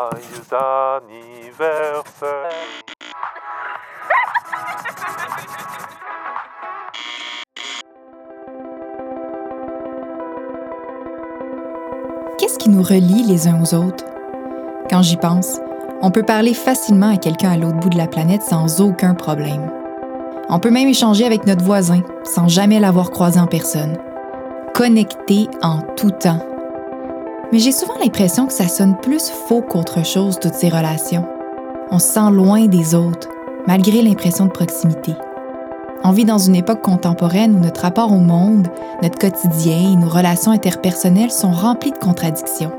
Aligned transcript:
Joyeux 0.00 0.54
anniversaire. 1.02 2.50
Qu'est-ce 12.38 12.58
qui 12.58 12.70
nous 12.70 12.82
relie 12.82 13.24
les 13.24 13.46
uns 13.46 13.60
aux 13.60 13.74
autres? 13.74 14.04
Quand 14.88 15.02
j'y 15.02 15.16
pense, 15.16 15.58
on 16.00 16.10
peut 16.10 16.22
parler 16.22 16.54
facilement 16.54 17.12
à 17.12 17.18
quelqu'un 17.18 17.50
à 17.50 17.56
l'autre 17.58 17.76
bout 17.76 17.90
de 17.90 17.98
la 17.98 18.06
planète 18.06 18.42
sans 18.42 18.80
aucun 18.80 19.14
problème. 19.14 19.70
On 20.48 20.58
peut 20.58 20.70
même 20.70 20.88
échanger 20.88 21.26
avec 21.26 21.46
notre 21.46 21.64
voisin 21.64 22.02
sans 22.24 22.48
jamais 22.48 22.80
l'avoir 22.80 23.10
croisé 23.10 23.38
en 23.38 23.46
personne. 23.46 23.98
Connecté 24.72 25.48
en 25.62 25.82
tout 25.96 26.10
temps. 26.10 26.49
Mais 27.52 27.58
j'ai 27.58 27.72
souvent 27.72 27.98
l'impression 28.00 28.46
que 28.46 28.52
ça 28.52 28.68
sonne 28.68 28.96
plus 28.96 29.28
faux 29.48 29.60
qu'autre 29.60 30.04
chose, 30.04 30.38
toutes 30.40 30.54
ces 30.54 30.68
relations. 30.68 31.26
On 31.90 31.98
se 31.98 32.06
sent 32.06 32.30
loin 32.30 32.66
des 32.66 32.94
autres, 32.94 33.28
malgré 33.66 34.02
l'impression 34.02 34.44
de 34.44 34.52
proximité. 34.52 35.14
On 36.04 36.12
vit 36.12 36.24
dans 36.24 36.38
une 36.38 36.54
époque 36.54 36.80
contemporaine 36.80 37.56
où 37.56 37.58
notre 37.58 37.82
rapport 37.82 38.12
au 38.12 38.20
monde, 38.20 38.68
notre 39.02 39.18
quotidien 39.18 39.92
et 39.92 39.96
nos 39.96 40.08
relations 40.08 40.52
interpersonnelles 40.52 41.32
sont 41.32 41.50
remplis 41.50 41.90
de 41.90 41.98
contradictions. 41.98 42.72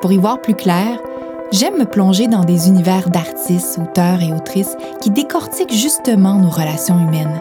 Pour 0.00 0.12
y 0.12 0.16
voir 0.16 0.40
plus 0.40 0.54
clair, 0.54 0.98
j'aime 1.52 1.78
me 1.78 1.84
plonger 1.84 2.28
dans 2.28 2.44
des 2.44 2.68
univers 2.68 3.10
d'artistes, 3.10 3.78
auteurs 3.78 4.22
et 4.22 4.32
autrices 4.32 4.76
qui 5.00 5.10
décortiquent 5.10 5.74
justement 5.74 6.34
nos 6.34 6.50
relations 6.50 6.98
humaines. 6.98 7.40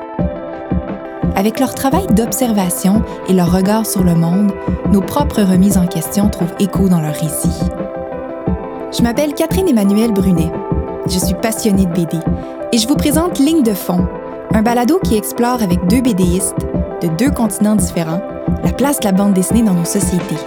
Avec 1.36 1.60
leur 1.60 1.74
travail 1.74 2.08
d'observation 2.08 3.04
et 3.28 3.34
leur 3.34 3.52
regard 3.52 3.86
sur 3.86 4.04
le 4.04 4.16
monde, 4.16 4.52
nos 4.92 5.02
propres 5.02 5.42
remises 5.42 5.78
en 5.78 5.88
question 5.88 6.30
trouvent 6.30 6.54
écho 6.60 6.90
dans 6.90 7.02
leurs 7.02 7.16
récits. 7.16 7.64
Je 8.96 9.02
m'appelle 9.02 9.34
Catherine 9.34 9.70
Emmanuelle 9.70 10.14
Brunet. 10.14 10.52
Je 11.08 11.18
suis 11.18 11.36
passionnée 11.36 11.86
de 11.86 11.94
BD 11.94 12.18
et 12.72 12.78
je 12.78 12.88
vous 12.88 12.96
présente 12.96 13.40
Ligne 13.40 13.64
de 13.64 13.74
fond, 13.74 14.08
un 14.54 14.62
balado 14.62 15.00
qui 15.00 15.16
explore 15.18 15.64
avec 15.64 15.88
deux 15.88 16.02
BDistes 16.02 16.56
de 17.02 17.08
deux 17.08 17.32
continents 17.32 17.76
différents 17.76 18.22
la 18.64 18.72
place 18.72 19.00
de 19.00 19.06
la 19.06 19.12
bande 19.12 19.34
dessinée 19.34 19.64
dans 19.64 19.74
nos 19.74 19.86
sociétés. 19.86 20.38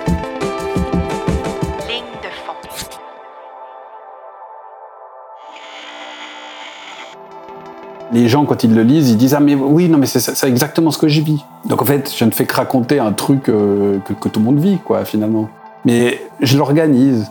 Les 8.14 8.28
gens, 8.28 8.44
quand 8.44 8.62
ils 8.62 8.72
le 8.72 8.84
lisent, 8.84 9.10
ils 9.10 9.16
disent 9.16 9.34
Ah, 9.34 9.40
mais 9.40 9.56
oui, 9.56 9.88
non, 9.88 9.98
mais 9.98 10.06
c'est 10.06 10.46
exactement 10.46 10.92
ce 10.92 10.98
que 10.98 11.08
je 11.08 11.20
vis. 11.20 11.44
Donc 11.64 11.82
en 11.82 11.84
fait, 11.84 12.14
je 12.16 12.24
ne 12.24 12.30
fais 12.30 12.46
que 12.46 12.54
raconter 12.54 13.00
un 13.00 13.12
truc 13.12 13.48
euh, 13.48 13.98
que, 14.06 14.12
que 14.12 14.28
tout 14.28 14.38
le 14.38 14.46
monde 14.46 14.60
vit, 14.60 14.78
quoi, 14.78 15.04
finalement. 15.04 15.48
Mais 15.84 16.20
je 16.40 16.56
l'organise. 16.56 17.26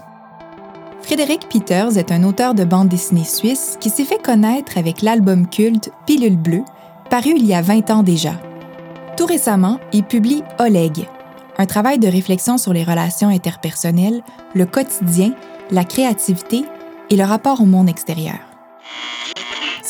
Frédéric 1.01 1.47
Peters 1.47 1.97
est 1.97 2.11
un 2.11 2.23
auteur 2.23 2.53
de 2.53 2.65
bande 2.65 2.89
dessinée 2.89 3.23
suisse 3.23 3.77
qui 3.79 3.89
s'est 3.89 4.03
fait 4.03 4.21
connaître 4.21 4.77
avec 4.77 5.01
l'album 5.01 5.47
culte 5.47 5.89
Pilule 6.05 6.37
bleue, 6.37 6.63
paru 7.09 7.31
il 7.37 7.45
y 7.45 7.53
a 7.53 7.61
20 7.61 7.89
ans 7.91 8.03
déjà. 8.03 8.33
Tout 9.15 9.25
récemment, 9.25 9.79
il 9.93 10.03
publie 10.03 10.43
Oleg, 10.59 11.07
un 11.57 11.65
travail 11.65 11.97
de 11.97 12.09
réflexion 12.09 12.57
sur 12.57 12.73
les 12.73 12.83
relations 12.83 13.29
interpersonnelles, 13.29 14.21
le 14.53 14.65
quotidien, 14.65 15.31
la 15.71 15.85
créativité 15.85 16.65
et 17.09 17.15
le 17.15 17.23
rapport 17.23 17.61
au 17.61 17.65
monde 17.65 17.89
extérieur. 17.89 18.52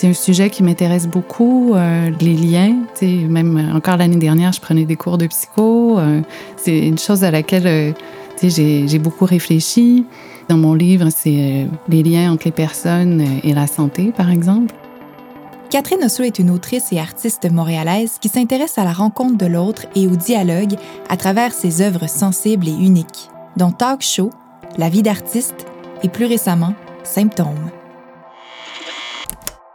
C'est 0.04 0.10
un 0.10 0.14
sujet 0.14 0.50
qui 0.50 0.64
m'intéresse 0.64 1.08
beaucoup, 1.08 1.76
euh, 1.76 2.12
les 2.20 2.34
liens. 2.34 2.76
Même 3.02 3.72
encore 3.74 3.96
l'année 3.96 4.18
dernière, 4.18 4.52
je 4.52 4.60
prenais 4.60 4.84
des 4.84 4.98
cours 4.98 5.18
de 5.18 5.28
psycho. 5.28 5.98
euh, 5.98 6.20
c'est 6.58 6.78
une 6.78 6.98
chose 6.98 7.24
à 7.24 7.32
laquelle 7.32 7.68
euh, 7.68 7.94
j'ai 8.42 9.00
beaucoup 9.00 9.24
réfléchi. 9.24 10.06
Dans 10.50 10.58
mon 10.58 10.74
livre, 10.74 11.08
c'est 11.10 11.70
les 11.88 12.04
liens 12.04 12.34
entre 12.34 12.44
les 12.44 12.52
personnes 12.52 13.26
et 13.46 13.54
la 13.54 13.66
santé, 13.66 14.12
par 14.12 14.30
exemple. 14.30 14.76
Catherine 15.70 16.04
Oslo 16.04 16.26
est 16.26 16.38
une 16.38 16.50
autrice 16.50 16.92
et 16.92 17.00
artiste 17.00 17.50
montréalaise 17.50 18.18
qui 18.20 18.28
s'intéresse 18.28 18.78
à 18.78 18.84
la 18.84 18.92
rencontre 18.92 19.38
de 19.38 19.46
l'autre 19.46 19.86
et 19.96 20.08
au 20.08 20.18
dialogue 20.18 20.74
à 21.08 21.16
travers 21.16 21.54
ses 21.54 21.82
œuvres 21.82 22.10
sensibles 22.10 22.68
et 22.68 22.72
uniques, 22.72 23.30
dont 23.56 23.72
Talk 23.72 24.02
Show, 24.02 24.32
La 24.78 24.90
vie 24.90 25.02
d'artiste 25.02 25.66
et 26.04 26.10
plus 26.10 26.26
récemment 26.26 26.74
Symptômes. 27.06 27.72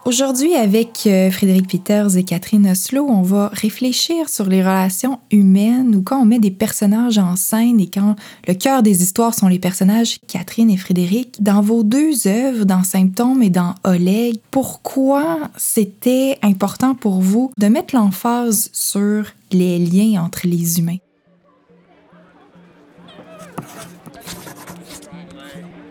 Aujourd'hui, 0.04 0.54
avec 0.54 1.06
euh, 1.06 1.30
Frédéric 1.30 1.68
Peters 1.68 2.16
et 2.16 2.24
Catherine 2.24 2.68
Oslo, 2.68 3.06
on 3.08 3.20
va 3.20 3.50
réfléchir 3.52 4.28
sur 4.28 4.46
les 4.46 4.62
relations 4.62 5.18
humaines 5.30 5.94
ou 5.94 6.02
quand 6.02 6.22
on 6.22 6.24
met 6.24 6.38
des 6.38 6.50
personnages 6.50 7.18
en 7.18 7.36
scène 7.36 7.78
et 7.80 7.90
quand 7.90 8.16
le 8.46 8.54
cœur 8.54 8.82
des 8.82 9.02
histoires 9.02 9.34
sont 9.34 9.48
les 9.48 9.58
personnages 9.58 10.18
Catherine 10.26 10.70
et 10.70 10.76
Frédéric. 10.76 11.42
Dans 11.42 11.60
vos 11.60 11.82
deux 11.82 12.26
œuvres, 12.26 12.64
dans 12.64 12.84
Symptômes 12.84 13.42
et 13.42 13.50
dans 13.50 13.74
Oleg, 13.84 14.38
pourquoi 14.50 15.40
c'était 15.56 16.38
important 16.42 16.94
pour 16.94 17.20
vous 17.20 17.52
de 17.58 17.66
mettre 17.66 17.94
l'emphase 17.94 18.70
sur 18.72 19.24
les 19.52 19.78
liens 19.78 20.22
entre 20.22 20.46
les 20.46 20.78
humains? 20.78 20.98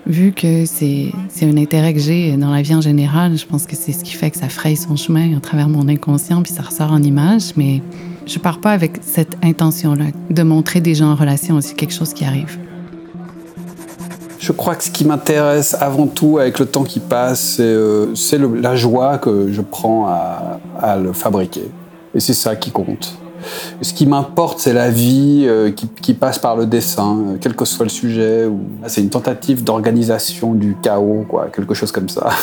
Vu 0.08 0.32
que 0.32 0.66
c'est 0.66 1.12
c'est 1.28 1.46
un 1.46 1.58
intérêt 1.58 1.94
que 1.94 2.00
j'ai 2.00 2.38
dans 2.38 2.50
la 2.50 2.62
vie 2.62 2.74
en 2.74 2.80
général, 2.80 3.38
je 3.38 3.46
pense 3.46 3.66
que 3.66 3.76
c'est 3.76 3.92
ce 3.92 4.06
qui 4.06 4.14
fait 4.14 4.32
que 4.32 4.38
ça 4.38 4.48
fraye 4.48 4.78
son 4.78 4.96
chemin 4.96 5.36
à 5.36 5.42
travers 5.42 5.68
mon 5.68 5.90
inconscient, 5.90 6.42
puis 6.44 6.54
ça 6.54 6.62
ressort 6.62 6.94
en 6.94 7.04
images. 7.04 7.52
Mais 7.58 7.82
je 8.26 8.40
pars 8.40 8.62
pas 8.62 8.72
avec 8.72 9.00
cette 9.02 9.38
intention-là, 9.44 10.06
de 10.30 10.44
montrer 10.44 10.80
des 10.80 10.96
gens 10.96 11.12
en 11.12 11.16
relation 11.16 11.56
aussi 11.56 11.76
quelque 11.76 11.94
chose 11.94 12.14
qui 12.14 12.24
arrive. 12.24 12.58
Je 14.40 14.54
crois 14.54 14.76
que 14.76 14.86
ce 14.86 14.92
qui 14.92 15.04
m'intéresse 15.04 15.76
avant 15.78 16.08
tout 16.08 16.38
avec 16.38 16.58
le 16.60 16.68
temps 16.68 16.86
qui 16.86 17.02
passe, 17.02 17.56
c'est 17.58 17.64
euh, 17.64 18.16
c'est 18.16 18.40
la 18.40 18.78
joie 18.78 19.18
que 19.18 19.52
je 19.52 19.62
prends 19.62 20.08
à 20.08 20.98
le 20.98 21.12
fabriquer. 21.12 21.70
Et 22.16 22.22
c'est 22.22 22.34
ça 22.34 22.56
qui 22.56 22.72
compte. 22.72 23.18
Ce 23.82 23.94
qui 23.94 24.06
m'importe, 24.06 24.60
c'est 24.60 24.74
la 24.74 24.90
vie 24.90 25.44
euh, 25.48 25.72
qui, 25.72 26.14
passe 26.14 26.40
par 26.40 26.56
le 26.56 26.66
dessin, 26.66 27.18
euh, 27.20 27.38
quel 27.40 27.56
que 27.56 27.66
soit 27.66 27.86
le 27.86 27.90
sujet. 27.90 28.46
ou- 28.46 28.60
C'est 28.88 29.02
une 29.02 29.10
tentative 29.10 29.64
d'organisation 29.64 30.54
du 30.54 30.76
chaos, 30.82 31.26
quelque 31.54 31.74
chose 31.74 31.92
comme 31.92 32.10
ça. 32.10 32.30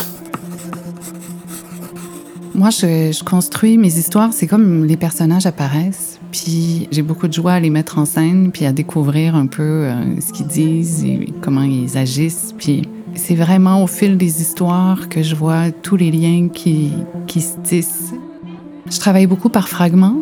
Moi, 2.54 2.70
je, 2.70 3.10
je 3.12 3.24
construis 3.24 3.76
mes 3.78 3.98
histoires, 3.98 4.32
c'est 4.32 4.46
comme 4.46 4.84
les 4.84 4.96
personnages 4.96 5.44
apparaissent, 5.44 6.20
puis 6.30 6.86
j'ai 6.92 7.02
beaucoup 7.02 7.26
de 7.26 7.32
joie 7.32 7.52
à 7.54 7.60
les 7.60 7.70
mettre 7.70 7.98
en 7.98 8.04
scène, 8.04 8.50
puis 8.52 8.64
à 8.64 8.70
découvrir 8.72 9.34
un 9.34 9.46
peu 9.46 9.62
euh, 9.62 9.94
ce 10.20 10.32
qu'ils 10.32 10.46
disent 10.46 11.04
et 11.04 11.32
comment 11.40 11.62
ils 11.62 11.98
agissent. 11.98 12.54
Puis 12.56 12.88
c'est 13.16 13.34
vraiment 13.34 13.82
au 13.82 13.88
fil 13.88 14.16
des 14.16 14.40
histoires 14.40 15.08
que 15.08 15.20
je 15.22 15.34
vois 15.34 15.72
tous 15.82 15.96
les 15.96 16.12
liens 16.12 16.48
qui, 16.48 16.92
qui 17.26 17.40
se 17.40 17.56
tissent. 17.64 18.12
Je 18.88 18.98
travaille 19.00 19.26
beaucoup 19.26 19.48
par 19.48 19.68
fragments, 19.68 20.18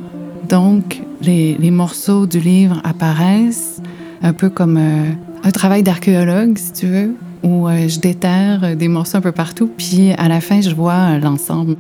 donc 0.49 1.03
les, 1.21 1.57
les 1.59 1.71
morceaux 1.71 2.27
du 2.27 2.41
livre 2.41 2.81
apparaissent 2.85 3.81
un 4.23 4.33
peu 4.33 4.51
comme 4.51 4.77
euh, 4.77 5.11
un 5.45 5.51
travail 5.51 5.83
d'archéologue, 5.83 6.57
si 6.59 6.73
tu 6.73 6.87
veux, 6.87 7.15
où 7.43 7.69
euh, 7.69 7.89
je 7.89 7.99
déterre 7.99 8.77
des 8.77 8.89
morceaux 8.89 9.19
un 9.19 9.21
peu 9.21 9.33
partout, 9.33 9.71
puis 9.77 10.13
à 10.13 10.29
la 10.29 10.41
fin, 10.41 10.61
je 10.61 10.75
vois 10.75 11.19
l'ensemble. 11.19 11.77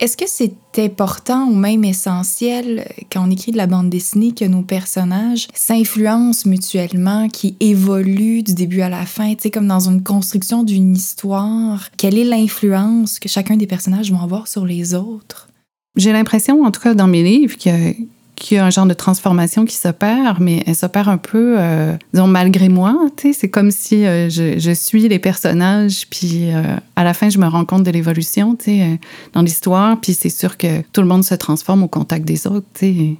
Est-ce 0.00 0.16
que 0.16 0.24
c'est 0.26 0.54
important 0.78 1.46
ou 1.46 1.54
même 1.54 1.84
essentiel 1.84 2.86
euh, 2.88 3.02
quand 3.12 3.28
on 3.28 3.30
écrit 3.30 3.52
de 3.52 3.58
la 3.58 3.66
bande 3.66 3.90
dessinée 3.90 4.32
que 4.32 4.46
nos 4.46 4.62
personnages 4.62 5.46
s'influencent 5.52 6.48
mutuellement, 6.48 7.28
qui 7.28 7.54
évoluent 7.60 8.42
du 8.42 8.54
début 8.54 8.80
à 8.80 8.88
la 8.88 9.04
fin, 9.04 9.34
tu 9.34 9.42
sais, 9.42 9.50
comme 9.50 9.66
dans 9.66 9.90
une 9.90 10.02
construction 10.02 10.62
d'une 10.62 10.94
histoire? 10.96 11.90
Quelle 11.98 12.16
est 12.16 12.24
l'influence 12.24 13.18
que 13.18 13.28
chacun 13.28 13.58
des 13.58 13.66
personnages 13.66 14.10
vont 14.10 14.22
avoir 14.22 14.48
sur 14.48 14.64
les 14.64 14.94
autres? 14.94 15.48
J'ai 15.96 16.12
l'impression, 16.12 16.62
en 16.62 16.70
tout 16.70 16.80
cas 16.80 16.94
dans 16.94 17.08
mes 17.08 17.22
livres, 17.22 17.56
a, 17.66 17.92
qu'il 18.40 18.56
y 18.56 18.58
a 18.58 18.64
un 18.64 18.70
genre 18.70 18.86
de 18.86 18.94
transformation 18.94 19.64
qui 19.64 19.76
s'opère, 19.76 20.40
mais 20.40 20.64
elle 20.66 20.74
s'opère 20.74 21.08
un 21.08 21.18
peu, 21.18 21.56
euh, 21.58 21.94
malgré 22.14 22.68
moi. 22.68 22.96
C'est 23.16 23.50
comme 23.50 23.70
si 23.70 24.06
euh, 24.06 24.28
je, 24.30 24.72
suis 24.72 25.08
les 25.08 25.18
personnages, 25.18 26.06
puis 26.08 26.50
euh, 26.50 26.62
à 26.96 27.04
la 27.04 27.14
fin, 27.14 27.28
je 27.28 27.38
me 27.38 27.46
rends 27.46 27.66
compte 27.66 27.84
de 27.84 27.90
l'évolution 27.90 28.56
euh, 28.66 28.96
dans 29.34 29.42
l'histoire, 29.42 30.00
puis 30.00 30.14
c'est 30.14 30.30
sûr 30.30 30.56
que 30.56 30.80
tout 30.92 31.02
le 31.02 31.06
monde 31.06 31.22
se 31.22 31.34
transforme 31.34 31.82
au 31.82 31.88
contact 31.88 32.24
des 32.24 32.46
autres. 32.46 32.66
tu 32.74 32.86
sais. 32.86 33.16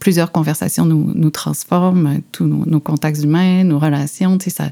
Plusieurs 0.00 0.30
conversations 0.30 0.84
nous, 0.84 1.10
nous 1.12 1.30
transforment, 1.30 2.20
tous 2.30 2.44
nos, 2.44 2.78
contacts 2.78 3.20
humains, 3.24 3.64
nos 3.64 3.80
relations, 3.80 4.38
ça, 4.46 4.70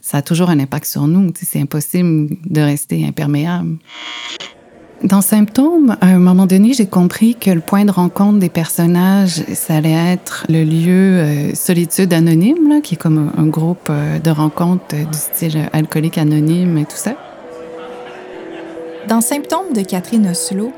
ça 0.00 0.18
a 0.18 0.22
toujours 0.22 0.50
un 0.50 0.58
impact 0.58 0.86
sur 0.86 1.06
nous. 1.06 1.32
C'est 1.40 1.60
impossible 1.60 2.36
de 2.46 2.60
rester 2.60 3.06
imperméable. 3.06 3.76
Dans 5.02 5.22
Symptômes, 5.22 5.96
à 6.02 6.08
un 6.08 6.18
moment 6.18 6.44
donné, 6.44 6.74
j'ai 6.74 6.84
compris 6.84 7.34
que 7.34 7.50
le 7.50 7.62
point 7.62 7.86
de 7.86 7.90
rencontre 7.90 8.38
des 8.38 8.50
personnages, 8.50 9.42
ça 9.54 9.76
allait 9.76 10.12
être 10.12 10.44
le 10.50 10.62
lieu 10.62 11.20
euh, 11.20 11.54
Solitude 11.54 12.12
Anonyme, 12.12 12.68
là, 12.68 12.82
qui 12.82 12.96
est 12.96 12.98
comme 12.98 13.32
un, 13.34 13.46
groupe 13.46 13.88
euh, 13.88 14.18
de 14.18 14.30
rencontres 14.30 14.94
euh, 14.94 15.04
du 15.04 15.16
style 15.16 15.70
alcoolique 15.72 16.18
anonyme 16.18 16.76
et 16.76 16.84
tout 16.84 16.96
ça. 16.96 17.14
Dans 19.08 19.22
Symptômes 19.22 19.72
de 19.74 19.80
Catherine 19.80 20.26
Oslo, 20.26 20.70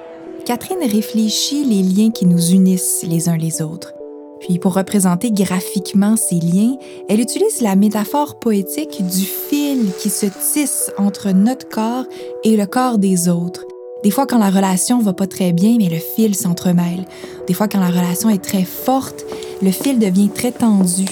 Catherine 0.46 0.88
réfléchit 0.88 1.64
les 1.64 1.82
liens 1.82 2.12
qui 2.12 2.26
nous 2.26 2.52
unissent 2.52 3.04
les 3.04 3.28
uns 3.28 3.36
les 3.36 3.60
autres. 3.60 3.92
Puis 4.38 4.60
pour 4.60 4.74
représenter 4.74 5.32
graphiquement 5.32 6.14
ces 6.16 6.36
liens, 6.36 6.76
elle 7.08 7.20
utilise 7.20 7.60
la 7.60 7.74
métaphore 7.74 8.38
poétique 8.38 9.04
du 9.04 9.24
fil 9.24 9.90
qui 10.00 10.10
se 10.10 10.26
tisse 10.26 10.92
entre 10.96 11.32
notre 11.32 11.68
corps 11.68 12.06
et 12.44 12.56
le 12.56 12.66
corps 12.66 12.98
des 12.98 13.28
autres. 13.28 13.64
Des 14.02 14.10
fois, 14.10 14.26
quand 14.26 14.38
la 14.38 14.50
relation 14.50 15.00
va 15.00 15.12
pas 15.12 15.26
très 15.26 15.52
bien, 15.52 15.76
mais 15.78 15.88
le 15.88 15.98
fil 15.98 16.34
s'entremêle. 16.34 17.06
Des 17.46 17.54
fois, 17.54 17.68
quand 17.68 17.80
la 17.80 17.90
relation 17.90 18.30
est 18.30 18.42
très 18.42 18.64
forte, 18.64 19.24
le 19.62 19.70
fil 19.70 19.98
devient 19.98 20.28
très 20.28 20.50
tendu. 20.50 21.06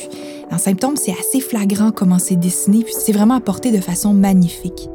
Dans 0.51 0.59
Symptômes, 0.59 0.97
c'est 0.97 1.15
assez 1.19 1.41
flagrant 1.41 1.93
comment 1.93 2.19
c'est 2.19 2.35
dessiné, 2.37 2.83
puis 2.83 2.95
c'est 2.99 3.13
vraiment 3.13 3.35
apporté 3.35 3.71
de 3.71 3.81
façon 3.81 4.13
magnifique. 4.13 4.89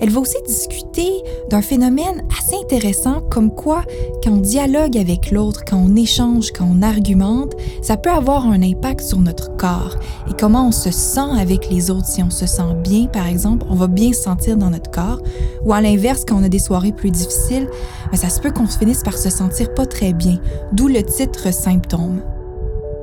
Elle 0.00 0.10
va 0.10 0.20
aussi 0.20 0.36
discuter 0.46 1.10
d'un 1.50 1.62
phénomène 1.62 2.24
assez 2.38 2.56
intéressant 2.56 3.20
comme 3.30 3.54
quoi, 3.54 3.82
quand 4.24 4.32
on 4.32 4.36
dialogue 4.38 4.96
avec 4.96 5.30
l'autre, 5.30 5.62
quand 5.66 5.76
on 5.76 5.94
échange, 5.94 6.52
quand 6.52 6.66
on 6.70 6.82
argumente, 6.82 7.52
ça 7.82 7.96
peut 7.96 8.10
avoir 8.10 8.46
un 8.46 8.62
impact 8.62 9.02
sur 9.02 9.18
notre 9.18 9.56
corps 9.56 9.96
et 10.28 10.32
comment 10.38 10.68
on 10.68 10.72
se 10.72 10.90
sent 10.90 11.20
avec 11.38 11.70
les 11.70 11.90
autres. 11.90 12.06
Si 12.06 12.22
on 12.22 12.30
se 12.30 12.46
sent 12.46 12.74
bien, 12.82 13.06
par 13.06 13.26
exemple, 13.26 13.66
on 13.68 13.74
va 13.74 13.86
bien 13.86 14.12
se 14.12 14.22
sentir 14.22 14.56
dans 14.56 14.70
notre 14.70 14.90
corps. 14.90 15.20
Ou 15.64 15.72
à 15.72 15.80
l'inverse, 15.80 16.24
quand 16.26 16.40
on 16.40 16.44
a 16.44 16.48
des 16.48 16.58
soirées 16.58 16.92
plus 16.92 17.10
difficiles, 17.10 17.68
ben, 18.10 18.16
ça 18.16 18.30
se 18.30 18.40
peut 18.40 18.50
qu'on 18.50 18.66
se 18.66 18.78
finisse 18.78 19.02
par 19.02 19.18
se 19.18 19.30
sentir 19.30 19.74
pas 19.74 19.86
très 19.86 20.12
bien, 20.12 20.38
d'où 20.72 20.88
le 20.88 21.02
titre 21.02 21.52
Symptômes. 21.52 22.22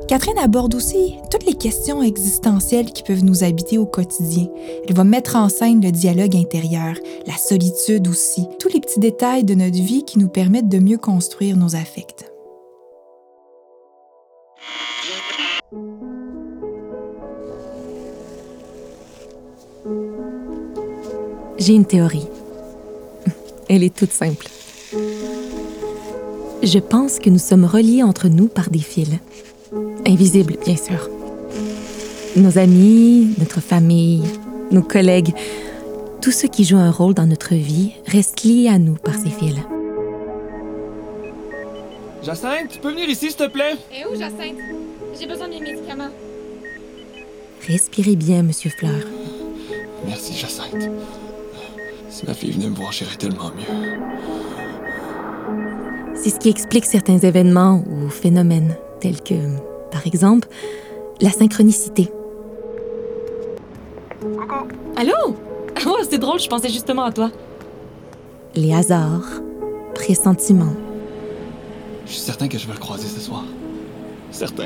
Catherine 0.07 0.38
aborde 0.38 0.74
aussi 0.74 1.15
toutes 1.30 1.45
les 1.45 1.56
questions 1.56 2.01
existentielles 2.01 2.94
qui 2.94 3.04
peuvent 3.04 3.25
nous 3.25 3.44
habiter 3.44 3.77
au 3.77 3.86
quotidien. 3.86 4.48
Elle 4.88 4.95
va 4.95 5.04
mettre 5.04 5.36
en 5.36 5.50
scène 5.50 5.83
le 5.83 5.92
dialogue 5.92 6.38
intérieur, 6.38 6.95
la 7.25 7.36
solitude 7.36 8.07
aussi, 8.07 8.48
tous 8.57 8.69
les 8.69 8.80
petits 8.80 9.01
détails 9.01 9.44
de 9.44 9.54
notre 9.54 9.75
vie 9.75 10.06
qui 10.06 10.18
nous 10.18 10.30
permettent 10.30 10.69
de 10.69 10.80
mieux 10.80 10.98
construire 10.98 11.57
nos 11.57 11.75
affects. 11.75 12.31
J'ai 21.57 21.74
une 21.74 21.86
théorie. 21.86 22.27
Elle 23.68 23.83
est 23.83 23.94
toute 23.94 24.13
simple. 24.13 24.48
Je 26.63 26.80
pense 26.80 27.19
que 27.19 27.30
nous 27.30 27.39
sommes 27.39 27.65
reliés 27.65 28.04
entre 28.04 28.30
nous 28.30 28.48
par 28.48 28.69
des 28.69 28.80
fils. 28.80 29.19
Invisibles, 30.05 30.57
bien 30.63 30.75
sûr. 30.75 31.09
Nos 32.35 32.57
amis, 32.57 33.33
notre 33.39 33.61
famille, 33.61 34.23
nos 34.71 34.83
collègues, 34.83 35.33
tous 36.21 36.31
ceux 36.31 36.47
qui 36.47 36.65
jouent 36.65 36.77
un 36.77 36.91
rôle 36.91 37.13
dans 37.13 37.25
notre 37.25 37.55
vie 37.55 37.94
restent 38.05 38.44
liés 38.44 38.67
à 38.67 38.79
nous 38.79 38.95
par 38.95 39.15
ces 39.15 39.29
fils. 39.29 39.55
Jacinthe, 42.23 42.69
tu 42.69 42.79
peux 42.79 42.91
venir 42.91 43.09
ici, 43.09 43.27
s'il 43.27 43.35
te 43.38 43.47
plaît? 43.47 43.75
Et 43.91 44.05
où, 44.05 44.15
Jacinthe? 44.19 44.57
J'ai 45.19 45.27
besoin 45.27 45.47
de 45.47 45.53
mes 45.53 45.61
médicaments. 45.61 46.09
Respirez 47.67 48.15
bien, 48.15 48.44
Monsieur 48.44 48.69
Fleur. 48.69 48.99
Merci, 50.05 50.33
Jacinthe. 50.33 50.89
Si 52.09 52.25
ma 52.25 52.33
fille 52.33 52.51
venait 52.51 52.69
me 52.69 52.75
voir, 52.75 52.91
j'irais 52.91 53.15
tellement 53.15 53.51
mieux. 53.55 53.97
C'est 56.15 56.29
ce 56.31 56.39
qui 56.39 56.49
explique 56.49 56.85
certains 56.85 57.17
événements 57.17 57.83
ou 57.88 58.09
phénomènes, 58.09 58.75
tels 58.99 59.21
que, 59.21 59.35
par 59.91 60.05
exemple, 60.05 60.47
la 61.21 61.31
synchronicité. 61.31 62.11
Allô? 64.95 65.13
Oh, 65.85 65.95
c'est 66.09 66.17
drôle, 66.17 66.39
je 66.39 66.49
pensais 66.49 66.69
justement 66.69 67.03
à 67.03 67.11
toi. 67.11 67.29
Les 68.55 68.73
hasards, 68.73 69.41
pressentiments, 69.93 70.73
Je 72.07 72.13
suis 72.13 72.21
certain 72.21 72.47
que 72.47 72.57
je 72.57 72.65
vais 72.65 72.73
le 72.73 72.79
croiser 72.79 73.07
ce 73.07 73.19
soir. 73.19 73.43
Certain. 74.31 74.65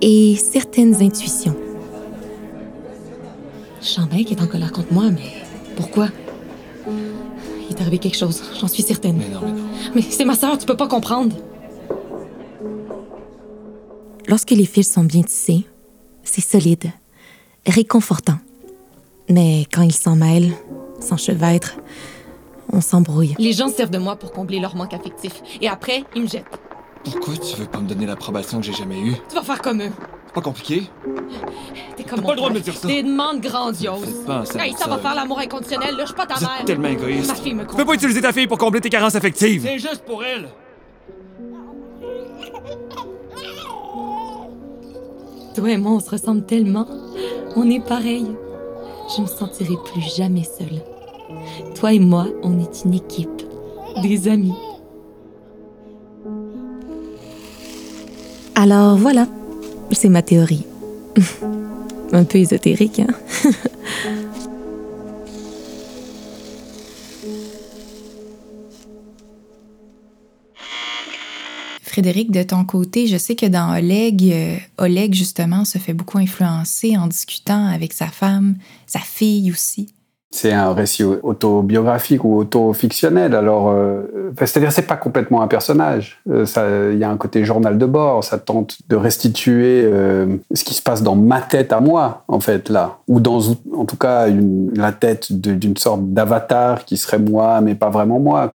et 0.00 0.36
certaines 0.36 1.02
intuitions. 1.02 1.56
Bien 4.10 4.22
qu'il 4.24 4.38
est 4.38 4.42
en 4.42 4.46
colère 4.46 4.72
contre 4.72 4.92
moi, 4.92 5.10
mais 5.10 5.32
pourquoi? 5.76 6.08
Il 6.86 7.76
est 7.76 7.80
arrivé 7.80 7.98
quelque 7.98 8.16
chose, 8.16 8.40
j'en 8.60 8.68
suis 8.68 8.82
certaine. 8.84 9.16
Mais 9.16 9.28
non, 9.28 9.40
mais 9.42 9.52
non. 9.52 9.68
Mais 9.96 10.02
c'est 10.02 10.24
ma 10.24 10.36
sœur, 10.36 10.56
tu 10.58 10.66
peux 10.66 10.76
pas 10.76 10.86
comprendre. 10.88 11.34
Lorsque 14.34 14.50
les 14.50 14.66
fils 14.66 14.92
sont 14.92 15.04
bien 15.04 15.22
tissés, 15.22 15.64
c'est 16.24 16.40
solide, 16.40 16.90
réconfortant. 17.68 18.34
Mais 19.30 19.64
quand 19.72 19.82
ils 19.82 19.94
s'en 19.94 20.16
mêlent, 20.16 20.50
s'enchevêtrent, 20.98 21.76
on 22.72 22.80
s'embrouille. 22.80 23.36
Les 23.38 23.52
gens 23.52 23.68
servent 23.68 23.92
de 23.92 23.98
moi 23.98 24.16
pour 24.16 24.32
combler 24.32 24.58
leur 24.58 24.74
manque 24.74 24.92
affectif. 24.92 25.40
Et 25.60 25.68
après, 25.68 26.02
ils 26.16 26.22
me 26.22 26.26
jettent. 26.26 26.58
Pourquoi 27.04 27.36
tu 27.36 27.54
veux 27.54 27.66
pas 27.66 27.78
me 27.78 27.86
donner 27.86 28.06
l'approbation 28.06 28.58
que 28.58 28.66
j'ai 28.66 28.72
jamais 28.72 28.98
eue? 29.02 29.14
Tu 29.28 29.36
vas 29.36 29.44
faire 29.44 29.62
comme 29.62 29.80
eux. 29.82 29.92
C'est 30.26 30.34
pas 30.34 30.40
compliqué? 30.40 30.82
T'es 31.96 32.02
comme 32.02 32.16
T'as 32.16 32.22
mon 32.22 32.26
pas 32.26 32.32
le 32.32 32.36
droit 32.38 32.48
de 32.50 32.54
me 32.56 32.60
dire 32.60 32.74
ça. 32.74 32.88
Des 32.88 33.04
demandes 33.04 33.40
grandioses. 33.40 34.24
Pas 34.26 34.44
ça. 34.46 34.66
Hey, 34.66 34.74
ça 34.76 34.88
va 34.88 34.98
faire 34.98 35.14
l'amour 35.14 35.38
inconditionnel, 35.38 35.94
là, 35.94 36.00
je 36.00 36.06
suis 36.06 36.16
pas 36.16 36.26
ta 36.26 36.34
Vous 36.34 36.40
mère. 36.40 36.56
êtes 36.58 36.66
tellement 36.66 36.88
égoïste. 36.88 37.28
Ma 37.28 37.34
fille 37.36 37.54
me 37.54 37.60
Tu 37.60 37.66
peux 37.66 37.70
comprend. 37.76 37.86
pas 37.86 37.94
utiliser 37.94 38.20
ta 38.20 38.32
fille 38.32 38.48
pour 38.48 38.58
combler 38.58 38.80
tes 38.80 38.90
carences 38.90 39.14
affectives. 39.14 39.62
C'est 39.64 39.78
juste 39.78 40.02
pour 40.04 40.24
elle. 40.24 40.48
Toi 45.54 45.70
et 45.70 45.76
moi, 45.76 45.92
on 45.92 46.00
se 46.00 46.10
ressemble 46.10 46.44
tellement. 46.44 46.86
On 47.56 47.70
est 47.70 47.80
pareil. 47.80 48.26
Je 49.16 49.22
me 49.22 49.26
sentirai 49.26 49.74
plus 49.84 50.02
jamais 50.16 50.42
seule. 50.42 50.82
Toi 51.74 51.92
et 51.92 52.00
moi, 52.00 52.26
on 52.42 52.58
est 52.58 52.84
une 52.84 52.94
équipe. 52.94 53.42
Des 54.02 54.28
amis. 54.28 54.54
Alors 58.56 58.96
voilà, 58.96 59.28
c'est 59.92 60.08
ma 60.08 60.22
théorie. 60.22 60.66
Un 62.12 62.24
peu 62.24 62.38
ésotérique, 62.38 63.00
hein? 63.00 63.14
Frédéric, 71.94 72.32
de 72.32 72.42
ton 72.42 72.64
côté, 72.64 73.06
je 73.06 73.16
sais 73.16 73.36
que 73.36 73.46
dans 73.46 73.72
Oleg, 73.72 74.28
euh, 74.32 74.56
Oleg 74.78 75.14
justement 75.14 75.64
se 75.64 75.78
fait 75.78 75.92
beaucoup 75.92 76.18
influencer 76.18 76.96
en 76.96 77.06
discutant 77.06 77.66
avec 77.68 77.92
sa 77.92 78.06
femme, 78.06 78.56
sa 78.88 78.98
fille 78.98 79.52
aussi. 79.52 79.94
C'est 80.32 80.52
un 80.52 80.72
récit 80.72 81.04
autobiographique 81.04 82.24
ou 82.24 82.36
autofictionnel. 82.36 83.36
Alors, 83.36 83.68
euh, 83.68 84.32
c'est-à-dire, 84.36 84.72
c'est 84.72 84.88
pas 84.88 84.96
complètement 84.96 85.40
un 85.40 85.46
personnage. 85.46 86.20
Euh, 86.28 86.90
Il 86.92 86.98
y 86.98 87.04
a 87.04 87.10
un 87.10 87.16
côté 87.16 87.44
journal 87.44 87.78
de 87.78 87.86
bord. 87.86 88.24
Ça 88.24 88.38
tente 88.38 88.76
de 88.88 88.96
restituer 88.96 89.88
ce 90.52 90.64
qui 90.64 90.74
se 90.74 90.82
passe 90.82 91.04
dans 91.04 91.14
ma 91.14 91.42
tête 91.42 91.72
à 91.72 91.78
moi, 91.78 92.24
en 92.26 92.40
fait, 92.40 92.70
là, 92.70 92.98
ou 93.06 93.20
dans, 93.20 93.38
en 93.72 93.84
tout 93.84 93.96
cas, 93.96 94.26
la 94.74 94.90
tête 94.90 95.32
d'une 95.32 95.76
sorte 95.76 96.12
d'avatar 96.12 96.84
qui 96.84 96.96
serait 96.96 97.20
moi, 97.20 97.60
mais 97.60 97.76
pas 97.76 97.90
vraiment 97.90 98.18
moi. 98.18 98.50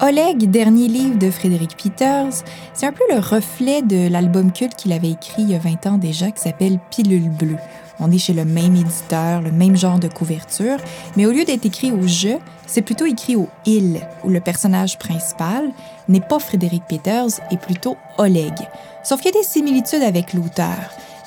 Oleg, 0.00 0.48
dernier 0.48 0.86
livre 0.86 1.18
de 1.18 1.30
Frédéric 1.30 1.76
Peters, 1.76 2.44
c'est 2.72 2.86
un 2.86 2.92
peu 2.92 3.02
le 3.10 3.18
reflet 3.18 3.82
de 3.82 4.08
l'album 4.08 4.52
culte 4.52 4.76
qu'il 4.76 4.92
avait 4.92 5.10
écrit 5.10 5.42
il 5.42 5.50
y 5.50 5.54
a 5.56 5.58
20 5.58 5.86
ans 5.86 5.98
déjà, 5.98 6.30
qui 6.30 6.40
s'appelle 6.40 6.78
Pilule 6.90 7.30
bleue. 7.30 7.56
On 7.98 8.10
est 8.12 8.18
chez 8.18 8.32
le 8.32 8.44
même 8.44 8.76
éditeur, 8.76 9.42
le 9.42 9.50
même 9.50 9.76
genre 9.76 9.98
de 9.98 10.06
couverture, 10.06 10.78
mais 11.16 11.26
au 11.26 11.32
lieu 11.32 11.44
d'être 11.44 11.66
écrit 11.66 11.90
au 11.90 12.06
je, 12.06 12.38
c'est 12.66 12.82
plutôt 12.82 13.06
écrit 13.06 13.34
au 13.34 13.48
il, 13.66 14.00
où 14.22 14.28
le 14.28 14.40
personnage 14.40 14.98
principal 14.98 15.64
n'est 16.08 16.20
pas 16.20 16.38
Frédéric 16.38 16.84
Peters 16.86 17.40
et 17.50 17.56
plutôt 17.56 17.96
Oleg. 18.18 18.54
Sauf 19.02 19.20
qu'il 19.20 19.34
y 19.34 19.36
a 19.36 19.40
des 19.40 19.46
similitudes 19.46 20.02
avec 20.02 20.32
l'auteur. 20.32 20.78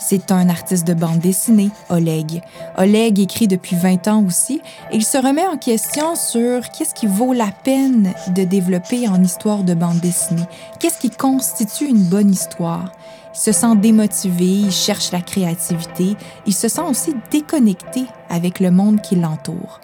C'est 0.08 0.32
un 0.32 0.50
artiste 0.50 0.86
de 0.86 0.94
bande 0.94 1.18
dessinée, 1.18 1.72
Oleg. 1.90 2.44
Oleg 2.78 3.20
écrit 3.20 3.48
depuis 3.48 3.76
20 3.76 4.08
ans 4.08 4.24
aussi 4.24 4.62
et 4.92 4.98
il 4.98 5.04
se 5.04 5.18
remet 5.18 5.48
en 5.48 5.58
question 5.58 6.14
sur 6.14 6.70
qu'est-ce 6.70 6.94
qui 6.94 7.08
vaut 7.08 7.34
la 7.34 7.50
peine 7.64 8.14
de 8.28 8.44
développer 8.44 9.08
en 9.08 9.24
histoire 9.24 9.64
de 9.64 9.74
bande 9.74 10.00
dessinée. 10.02 10.46
Qu'est-ce 10.80 11.00
qui 11.00 11.10
constitue 11.10 11.88
une 11.88 12.04
bonne 12.04 12.30
histoire? 12.30 12.92
Il 13.34 13.40
se 13.40 13.52
sent 13.52 13.78
démotivé, 13.78 14.46
il 14.46 14.72
cherche 14.72 15.12
la 15.12 15.22
créativité, 15.22 16.16
il 16.46 16.54
se 16.54 16.68
sent 16.68 16.86
aussi 16.88 17.16
déconnecté 17.32 18.04
avec 18.30 18.60
le 18.60 18.70
monde 18.70 19.02
qui 19.02 19.16
l'entoure. 19.16 19.82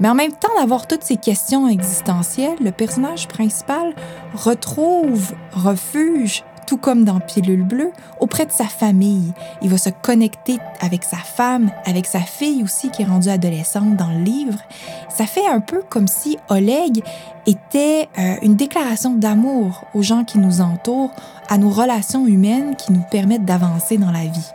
Mais 0.00 0.08
en 0.08 0.14
même 0.14 0.32
temps 0.32 0.48
d'avoir 0.58 0.86
toutes 0.86 1.04
ces 1.04 1.18
questions 1.18 1.68
existentielles, 1.68 2.56
le 2.64 2.72
personnage 2.72 3.28
principal 3.28 3.94
retrouve 4.34 5.34
refuge, 5.52 6.44
tout 6.70 6.76
comme 6.76 7.04
dans 7.04 7.18
Pilule 7.18 7.64
bleue, 7.64 7.90
auprès 8.20 8.46
de 8.46 8.52
sa 8.52 8.64
famille. 8.64 9.32
Il 9.60 9.70
va 9.70 9.76
se 9.76 9.90
connecter 9.90 10.58
avec 10.80 11.02
sa 11.02 11.16
femme, 11.16 11.72
avec 11.84 12.06
sa 12.06 12.20
fille 12.20 12.62
aussi 12.62 12.90
qui 12.90 13.02
est 13.02 13.06
rendue 13.06 13.28
adolescente 13.28 13.96
dans 13.96 14.06
le 14.06 14.22
livre. 14.22 14.56
Ça 15.08 15.26
fait 15.26 15.48
un 15.48 15.58
peu 15.58 15.82
comme 15.88 16.06
si 16.06 16.38
Oleg 16.48 17.02
était 17.48 18.08
euh, 18.16 18.36
une 18.42 18.54
déclaration 18.54 19.14
d'amour 19.14 19.82
aux 19.94 20.02
gens 20.04 20.22
qui 20.22 20.38
nous 20.38 20.60
entourent, 20.60 21.10
à 21.48 21.58
nos 21.58 21.70
relations 21.70 22.24
humaines 22.24 22.76
qui 22.76 22.92
nous 22.92 23.04
permettent 23.10 23.44
d'avancer 23.44 23.98
dans 23.98 24.12
la 24.12 24.26
vie. 24.26 24.52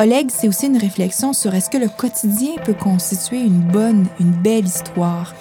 Oleg, 0.00 0.32
c'est 0.32 0.48
aussi 0.48 0.66
une 0.66 0.78
réflexion 0.78 1.32
sur 1.32 1.54
est-ce 1.54 1.70
que 1.70 1.78
le 1.78 1.88
quotidien 1.88 2.54
peut 2.64 2.74
constituer 2.74 3.38
une 3.38 3.60
bonne, 3.60 4.08
une 4.18 4.32
belle 4.32 4.66
histoire. 4.66 5.32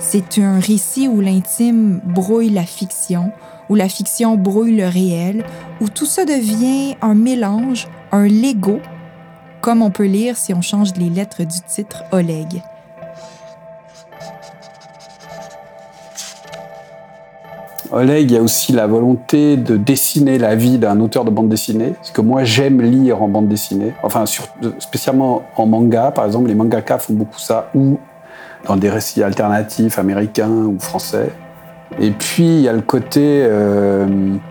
C'est 0.00 0.38
un 0.38 0.60
récit 0.60 1.08
où 1.08 1.22
l'intime 1.22 2.02
brouille 2.04 2.50
la 2.50 2.64
fiction, 2.64 3.32
où 3.70 3.76
la 3.76 3.88
fiction 3.88 4.36
brouille 4.36 4.76
le 4.76 4.88
réel, 4.88 5.44
où 5.80 5.88
tout 5.88 6.04
ça 6.04 6.24
devient 6.24 6.96
un 7.00 7.14
mélange, 7.14 7.86
un 8.12 8.26
Lego, 8.26 8.80
comme 9.60 9.80
on 9.80 9.90
peut 9.90 10.06
lire 10.06 10.36
si 10.36 10.52
on 10.52 10.60
change 10.60 10.94
les 10.96 11.08
lettres 11.08 11.44
du 11.44 11.60
titre 11.66 12.02
Oleg. 12.10 12.62
Oleg, 17.92 18.30
il 18.30 18.34
y 18.34 18.36
a 18.36 18.42
aussi 18.42 18.72
la 18.72 18.88
volonté 18.88 19.56
de 19.56 19.76
dessiner 19.76 20.38
la 20.38 20.56
vie 20.56 20.78
d'un 20.78 20.98
auteur 21.00 21.24
de 21.24 21.30
bande 21.30 21.48
dessinée, 21.48 21.94
ce 22.02 22.10
que 22.10 22.20
moi 22.20 22.42
j'aime 22.42 22.80
lire 22.80 23.22
en 23.22 23.28
bande 23.28 23.48
dessinée, 23.48 23.94
enfin 24.02 24.24
spécialement 24.78 25.42
en 25.56 25.66
manga, 25.66 26.10
par 26.10 26.24
exemple, 26.24 26.48
les 26.48 26.54
mangaka 26.54 26.98
font 26.98 27.14
beaucoup 27.14 27.38
ça, 27.38 27.70
ou 27.74 27.98
dans 28.66 28.76
des 28.76 28.90
récits 28.90 29.22
alternatifs 29.22 29.98
américains 29.98 30.50
ou 30.50 30.78
français. 30.80 31.30
Et 31.98 32.10
puis 32.12 32.44
il 32.44 32.60
y 32.60 32.68
a 32.68 32.72
le 32.72 32.82
côté, 32.82 33.20
euh, 33.24 34.06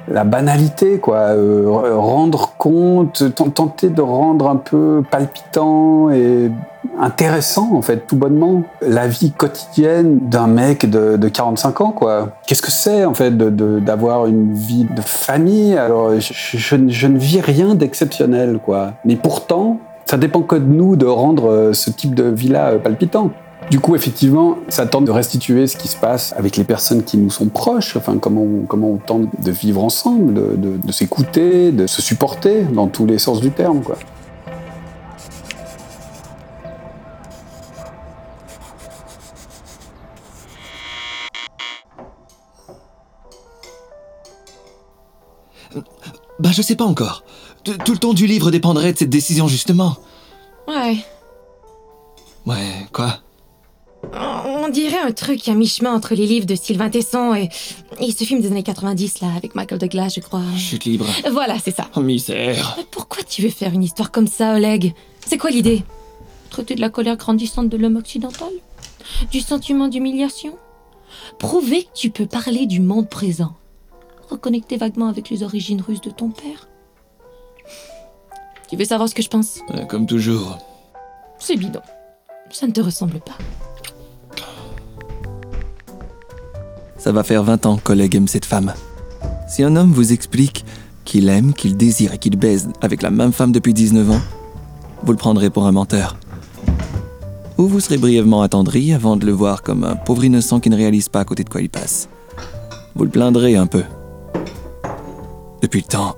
la 0.07 0.23
banalité, 0.23 0.99
quoi, 0.99 1.17
euh, 1.17 1.65
rendre 1.95 2.53
compte, 2.57 3.23
tenter 3.33 3.89
de 3.89 4.01
rendre 4.01 4.49
un 4.49 4.57
peu 4.57 5.03
palpitant 5.09 6.09
et 6.11 6.51
intéressant, 6.99 7.69
en 7.73 7.81
fait, 7.81 8.07
tout 8.07 8.17
bonnement, 8.17 8.63
la 8.81 9.07
vie 9.07 9.31
quotidienne 9.31 10.19
d'un 10.19 10.47
mec 10.47 10.89
de, 10.89 11.15
de 11.15 11.29
45 11.29 11.81
ans, 11.81 11.91
quoi. 11.91 12.29
Qu'est-ce 12.45 12.61
que 12.61 12.71
c'est, 12.71 13.05
en 13.05 13.13
fait, 13.13 13.35
d'avoir 13.37 14.25
une 14.27 14.53
vie 14.53 14.85
de 14.85 15.01
famille? 15.01 15.77
Alors, 15.77 16.19
je, 16.19 16.33
je 16.33 16.75
je 16.87 17.07
ne 17.07 17.17
vis 17.17 17.41
rien 17.41 17.75
d'exceptionnel, 17.75 18.59
quoi. 18.63 18.93
Mais 19.05 19.15
pourtant, 19.15 19.79
ça 20.09 20.17
dépend 20.17 20.41
que 20.41 20.55
de 20.55 20.65
nous 20.65 20.95
de 20.95 21.05
rendre 21.05 21.51
euh, 21.51 21.73
ce 21.73 21.91
type 21.91 22.15
de 22.15 22.23
vie-là 22.23 22.79
palpitant. 22.79 23.29
Du 23.69 23.79
coup, 23.79 23.95
effectivement, 23.95 24.57
ça 24.69 24.87
tente 24.87 25.05
de 25.05 25.11
restituer 25.11 25.67
ce 25.67 25.77
qui 25.77 25.87
se 25.87 25.95
passe 25.97 26.33
avec 26.35 26.57
les 26.57 26.63
personnes 26.63 27.03
qui 27.03 27.17
nous 27.17 27.29
sont 27.29 27.47
proches, 27.49 27.95
enfin, 27.97 28.17
comment 28.17 28.41
on, 28.41 28.65
comment 28.65 28.89
on 28.91 28.97
tente 28.97 29.27
de 29.43 29.51
vivre 29.51 29.83
ensemble, 29.83 30.33
de, 30.33 30.55
de- 30.55 30.77
de 30.83 30.91
s'écouter, 30.91 31.71
de 31.71 31.85
se 31.85 32.01
supporter 32.01 32.63
dans 32.63 32.87
tous 32.87 33.05
les 33.05 33.19
sens 33.19 33.41
du 33.41 33.51
terme, 33.51 33.81
quoi. 33.83 33.97
Bah, 46.39 46.49
je 46.53 46.61
sais 46.61 46.75
pas 46.75 46.85
encore. 46.85 47.23
T- 47.63 47.77
Tout 47.77 47.91
le 47.91 47.97
temps 47.97 48.13
du 48.13 48.25
livre 48.27 48.51
dépendrait 48.51 48.93
de 48.93 48.97
cette 48.97 49.09
décision, 49.09 49.47
justement. 49.47 49.97
Ouais. 50.67 50.97
Ouais, 52.45 52.87
quoi? 52.93 53.19
On 54.69 54.71
dirait 54.71 54.99
un 54.99 55.11
truc 55.11 55.47
à 55.49 55.55
mi-chemin 55.55 55.91
entre 55.95 56.13
les 56.13 56.27
livres 56.27 56.45
de 56.45 56.53
Sylvain 56.53 56.91
Tesson 56.91 57.33
et, 57.33 57.49
et 57.99 58.11
ce 58.11 58.23
film 58.23 58.39
des 58.39 58.49
années 58.51 58.61
90, 58.61 59.19
là, 59.21 59.29
avec 59.35 59.55
Michael 59.55 59.79
Douglas, 59.79 60.13
je 60.15 60.19
crois. 60.19 60.43
Chute 60.55 60.85
libre. 60.85 61.07
Voilà, 61.31 61.57
c'est 61.57 61.75
ça. 61.75 61.89
Oh, 61.95 62.01
misère. 62.01 62.75
Mais 62.77 62.85
pourquoi 62.91 63.23
tu 63.23 63.41
veux 63.41 63.49
faire 63.49 63.73
une 63.73 63.81
histoire 63.81 64.11
comme 64.11 64.27
ça, 64.27 64.53
Oleg? 64.53 64.93
C'est 65.25 65.39
quoi 65.39 65.49
l'idée? 65.49 65.81
Traiter 66.51 66.75
de 66.75 66.81
la 66.81 66.89
colère 66.89 67.17
grandissante 67.17 67.67
de 67.67 67.77
l'homme 67.77 67.95
occidental? 67.95 68.49
Du 69.31 69.39
sentiment 69.39 69.87
d'humiliation? 69.87 70.55
Prouver 71.39 71.85
que 71.85 71.89
tu 71.95 72.11
peux 72.11 72.27
parler 72.27 72.67
du 72.67 72.79
monde 72.79 73.09
présent? 73.09 73.55
Reconnecter 74.29 74.77
vaguement 74.77 75.07
avec 75.07 75.31
les 75.31 75.41
origines 75.41 75.81
russes 75.81 76.01
de 76.01 76.11
ton 76.11 76.29
père? 76.29 76.67
Tu 78.69 78.75
veux 78.77 78.85
savoir 78.85 79.09
ce 79.09 79.15
que 79.15 79.23
je 79.23 79.29
pense? 79.29 79.61
Euh, 79.73 79.85
Comme 79.85 80.05
toujours. 80.05 80.59
C'est 81.39 81.55
bidon. 81.55 81.81
Ça 82.51 82.67
ne 82.67 82.71
te 82.71 82.81
ressemble 82.81 83.19
pas. 83.19 83.35
Ça 86.99 87.13
va 87.13 87.23
faire 87.23 87.43
20 87.43 87.65
ans 87.65 87.79
collègue 87.81 88.15
aime 88.15 88.27
cette 88.27 88.45
femme. 88.45 88.73
Si 89.47 89.63
un 89.63 89.77
homme 89.77 89.93
vous 89.93 90.11
explique 90.11 90.65
qu'il 91.05 91.29
aime, 91.29 91.53
qu'il 91.53 91.77
désire 91.77 92.13
et 92.13 92.17
qu'il 92.17 92.37
baise 92.37 92.69
avec 92.81 93.01
la 93.01 93.09
même 93.09 93.31
femme 93.31 93.53
depuis 93.53 93.73
19 93.73 94.11
ans, 94.11 94.21
vous 95.03 95.13
le 95.13 95.17
prendrez 95.17 95.49
pour 95.49 95.65
un 95.65 95.71
menteur. 95.71 96.17
Ou 97.57 97.67
vous 97.67 97.79
serez 97.79 97.97
brièvement 97.97 98.41
attendri 98.41 98.93
avant 98.93 99.15
de 99.15 99.25
le 99.25 99.31
voir 99.31 99.63
comme 99.63 99.85
un 99.85 99.95
pauvre 99.95 100.25
innocent 100.25 100.59
qui 100.59 100.69
ne 100.69 100.75
réalise 100.75 101.07
pas 101.07 101.21
à 101.21 101.25
côté 101.25 101.45
de 101.45 101.49
quoi 101.49 101.61
il 101.61 101.69
passe. 101.69 102.09
Vous 102.95 103.05
le 103.05 103.09
plaindrez 103.09 103.55
un 103.55 103.67
peu. 103.67 103.83
Depuis 105.61 105.79
le 105.79 105.87
temps, 105.87 106.15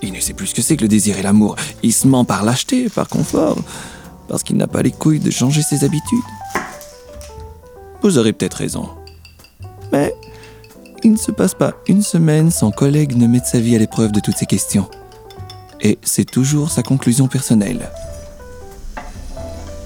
il 0.00 0.12
ne 0.12 0.20
sait 0.20 0.32
plus 0.32 0.48
ce 0.48 0.54
que 0.54 0.62
c'est 0.62 0.76
que 0.76 0.82
le 0.82 0.88
désir 0.88 1.18
et 1.18 1.22
l'amour. 1.22 1.56
Il 1.82 1.92
se 1.92 2.06
ment 2.06 2.24
par 2.24 2.44
lâcheté, 2.44 2.88
par 2.88 3.08
confort, 3.08 3.58
parce 4.28 4.44
qu'il 4.44 4.56
n'a 4.56 4.68
pas 4.68 4.82
les 4.82 4.92
couilles 4.92 5.20
de 5.20 5.30
changer 5.30 5.62
ses 5.62 5.84
habitudes. 5.84 6.18
Vous 8.02 8.18
aurez 8.18 8.32
peut-être 8.32 8.58
raison. 8.58 8.88
Mais 9.92 10.14
il 11.04 11.12
ne 11.12 11.16
se 11.16 11.30
passe 11.30 11.54
pas 11.54 11.74
une 11.86 12.02
semaine 12.02 12.50
sans 12.50 12.70
collègue 12.70 13.16
ne 13.16 13.26
mette 13.26 13.46
sa 13.46 13.60
vie 13.60 13.76
à 13.76 13.78
l'épreuve 13.78 14.12
de 14.12 14.20
toutes 14.20 14.36
ces 14.36 14.46
questions. 14.46 14.88
Et 15.80 15.98
c'est 16.02 16.24
toujours 16.24 16.70
sa 16.70 16.82
conclusion 16.82 17.28
personnelle. 17.28 17.90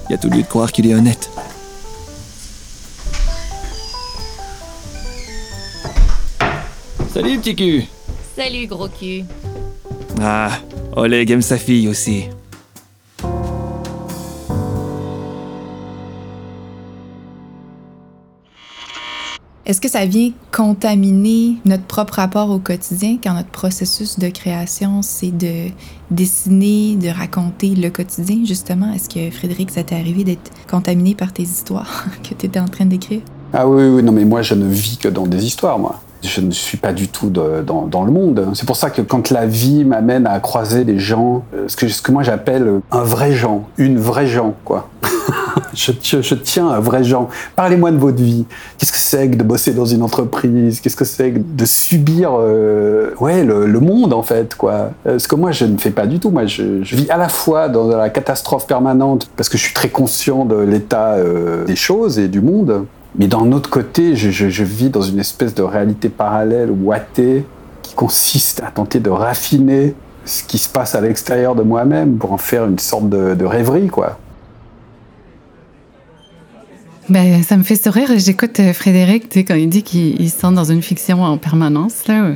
Il 0.09 0.13
y 0.13 0.15
a 0.15 0.19
tout 0.19 0.29
lieu 0.29 0.43
de 0.43 0.47
croire 0.47 0.71
qu'il 0.71 0.87
est 0.87 0.95
honnête. 0.95 1.31
Salut 7.13 7.39
petit 7.39 7.57
cul 7.57 7.85
Salut, 8.37 8.67
gros 8.67 8.89
cul. 8.89 9.25
Ah, 10.21 10.51
Oleg 10.95 11.31
aime 11.31 11.41
sa 11.41 11.57
fille 11.57 11.89
aussi. 11.89 12.25
Est-ce 19.67 19.81
que 19.81 19.89
ça 19.89 20.07
vient 20.07 20.31
contaminer 20.53 21.57
notre 21.65 21.87
propre 21.87 22.15
rapport 22.15 22.51
au 22.51 22.61
quotidien 22.61 23.19
quand 23.21 23.35
notre 23.35 23.49
processus 23.49 24.17
de 24.17 24.29
création, 24.29 25.03
c'est 25.03 25.37
de 25.37 25.73
dessiner, 26.13 26.95
de 26.95 27.09
raconter 27.09 27.75
le 27.75 27.91
quotidien, 27.91 28.45
justement? 28.45 28.93
Est-ce 28.93 29.09
que, 29.09 29.29
Frédéric, 29.35 29.73
ça 29.73 29.83
t'est 29.83 29.97
arrivé 29.97 30.23
d'être 30.23 30.53
contaminé 30.71 31.17
par 31.17 31.33
tes 31.33 31.43
histoires 31.43 32.05
que 32.23 32.33
tu 32.35 32.47
étais 32.47 32.61
en 32.61 32.69
train 32.69 32.85
d'écrire? 32.85 33.23
Ah 33.53 33.67
oui, 33.67 33.89
oui, 33.89 34.05
non, 34.05 34.13
mais 34.13 34.25
moi, 34.25 34.41
je 34.41 34.55
ne 34.55 34.69
vis 34.69 34.99
que 34.99 35.09
dans 35.09 35.27
des 35.27 35.45
histoires, 35.45 35.81
moi. 35.81 36.01
Je 36.27 36.41
ne 36.41 36.51
suis 36.51 36.77
pas 36.77 36.93
du 36.93 37.09
tout 37.09 37.31
dans, 37.31 38.05
le 38.05 38.11
monde. 38.11 38.49
C'est 38.55 38.67
pour 38.67 38.77
ça 38.77 38.91
que 38.91 39.01
quand 39.03 39.31
la 39.31 39.47
vie 39.47 39.85
m'amène 39.85 40.27
à 40.27 40.39
croiser 40.41 40.85
des 40.85 40.99
gens, 40.99 41.45
euh, 41.55 41.67
ce 41.69 42.03
que, 42.03 42.13
moi 42.13 42.23
j'appelle 42.23 42.81
un 42.91 43.03
vrai 43.03 43.33
gens, 43.33 43.69
une 43.79 43.99
vraie 43.99 44.27
gens, 44.27 44.55
quoi. 44.65 44.89
je, 45.75 45.93
tiens 46.35 46.69
à 46.69 46.77
un 46.77 46.81
vrai 46.81 47.05
gens. 47.05 47.29
Parlez-moi 47.55 47.91
de 47.93 47.97
votre 47.97 48.23
vie. 48.23 48.45
Qu'est-ce 48.77 48.93
que 48.93 48.99
c'est 48.99 49.31
que 49.31 49.37
de 49.37 49.43
bosser 49.43 49.73
dans 49.73 49.85
une 49.85 50.03
entreprise? 50.03 50.81
Qu'est-ce 50.81 50.97
que 50.97 51.05
c'est 51.05 51.33
que 51.33 51.39
de 51.39 51.65
subir 51.65 52.33
euh, 52.33 53.11
ouais, 53.21 53.45
le, 53.45 53.81
monde, 53.81 54.13
en 54.13 54.23
fait, 54.23 54.55
quoi? 54.55 54.91
Euh, 55.07 55.19
Ce 55.19 55.29
que 55.29 55.37
moi, 55.37 55.53
je 55.53 55.65
ne 55.65 55.79
fais 55.79 55.91
pas 55.91 56.07
du 56.07 56.19
tout. 56.19 56.31
Moi, 56.31 56.47
je, 56.47 56.63
vis 56.83 57.09
à 57.11 57.17
la 57.17 57.29
fois 57.29 57.69
dans 57.69 57.89
la 57.89 58.11
catastrophe 58.11 58.67
permanente, 58.67 59.29
parce 59.37 59.49
que 59.49 59.57
je 59.57 59.63
suis 59.63 59.75
très 59.75 59.89
conscient 59.89 60.45
de 60.45 60.57
l'état 60.57 61.17
des 61.67 61.77
choses 61.77 62.19
et 62.19 62.29
du 62.29 62.41
monde, 62.41 62.87
mais 63.19 63.29
d'un 63.29 63.53
autre 63.53 63.71
côté, 63.71 64.15
je, 64.15 64.65
vis 64.65 64.91
dans 64.91 65.03
une 65.03 65.19
espèce 65.19 65.55
de 65.55 65.63
réalité 65.63 66.09
parallèle 66.09 66.71
ou 66.71 66.93
athée 66.93 67.45
qui 67.83 67.95
consiste 67.95 68.63
à 68.63 68.71
tenter 68.71 69.01
de 69.01 69.11
raffiner 69.11 69.95
ce 70.25 70.43
qui 70.43 70.59
se 70.59 70.69
passe 70.69 70.95
à 70.95 71.01
l'extérieur 71.01 71.55
de 71.55 71.63
moi-même 71.63 72.19
pour 72.19 72.33
en 72.33 72.39
faire 72.39 72.67
une 72.67 72.79
sorte 72.79 73.09
de, 73.09 73.45
rêverie, 73.45 73.89
quoi. 73.89 74.19
Ben, 77.09 77.43
ça 77.45 77.57
me 77.57 77.63
fait 77.63 77.77
sourire. 77.77 78.11
J'écoute 78.17 78.59
euh, 78.59 78.73
Frédéric, 78.73 79.33
quand 79.47 79.55
il 79.55 79.69
dit 79.69 79.85
qu'il 79.85 80.21
il 80.21 80.29
se 80.29 80.41
sent 80.41 80.53
dans 80.53 80.65
une 80.65 80.83
fiction 80.83 81.23
en 81.23 81.39
permanence, 81.39 82.09
là. 82.09 82.33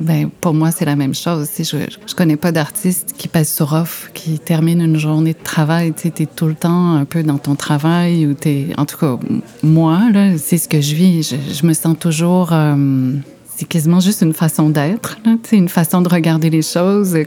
Ben, 0.00 0.30
pour 0.40 0.54
moi, 0.54 0.70
c'est 0.70 0.84
la 0.84 0.96
même 0.96 1.14
chose. 1.14 1.48
Je, 1.58 1.64
je 2.06 2.14
connais 2.14 2.36
pas 2.36 2.52
d'artiste 2.52 3.14
qui 3.16 3.26
passe 3.26 3.52
sur 3.52 3.72
off, 3.72 4.10
qui 4.14 4.38
termine 4.38 4.80
une 4.80 4.98
journée 4.98 5.32
de 5.32 5.42
travail. 5.42 5.92
Tu 5.92 6.10
t'es 6.10 6.26
tout 6.26 6.46
le 6.46 6.54
temps 6.54 6.94
un 6.94 7.04
peu 7.04 7.22
dans 7.22 7.38
ton 7.38 7.56
travail 7.56 8.26
ou. 8.26 8.34
En 8.76 8.84
tout 8.86 8.96
cas, 8.96 9.18
moi, 9.62 10.00
c'est 10.36 10.58
ce 10.58 10.68
que 10.68 10.80
je 10.80 10.94
vis. 10.94 11.34
Je, 11.52 11.66
me 11.66 11.72
sens 11.72 11.96
toujours... 11.98 12.52
euh, 12.52 13.12
c'est 13.56 13.66
quasiment 13.66 13.98
juste 13.98 14.22
une 14.22 14.34
façon 14.34 14.70
d'être, 14.70 15.18
sais, 15.42 15.56
une 15.56 15.68
façon 15.68 16.00
de 16.00 16.08
regarder 16.08 16.48
les 16.48 16.62
choses. 16.62 17.18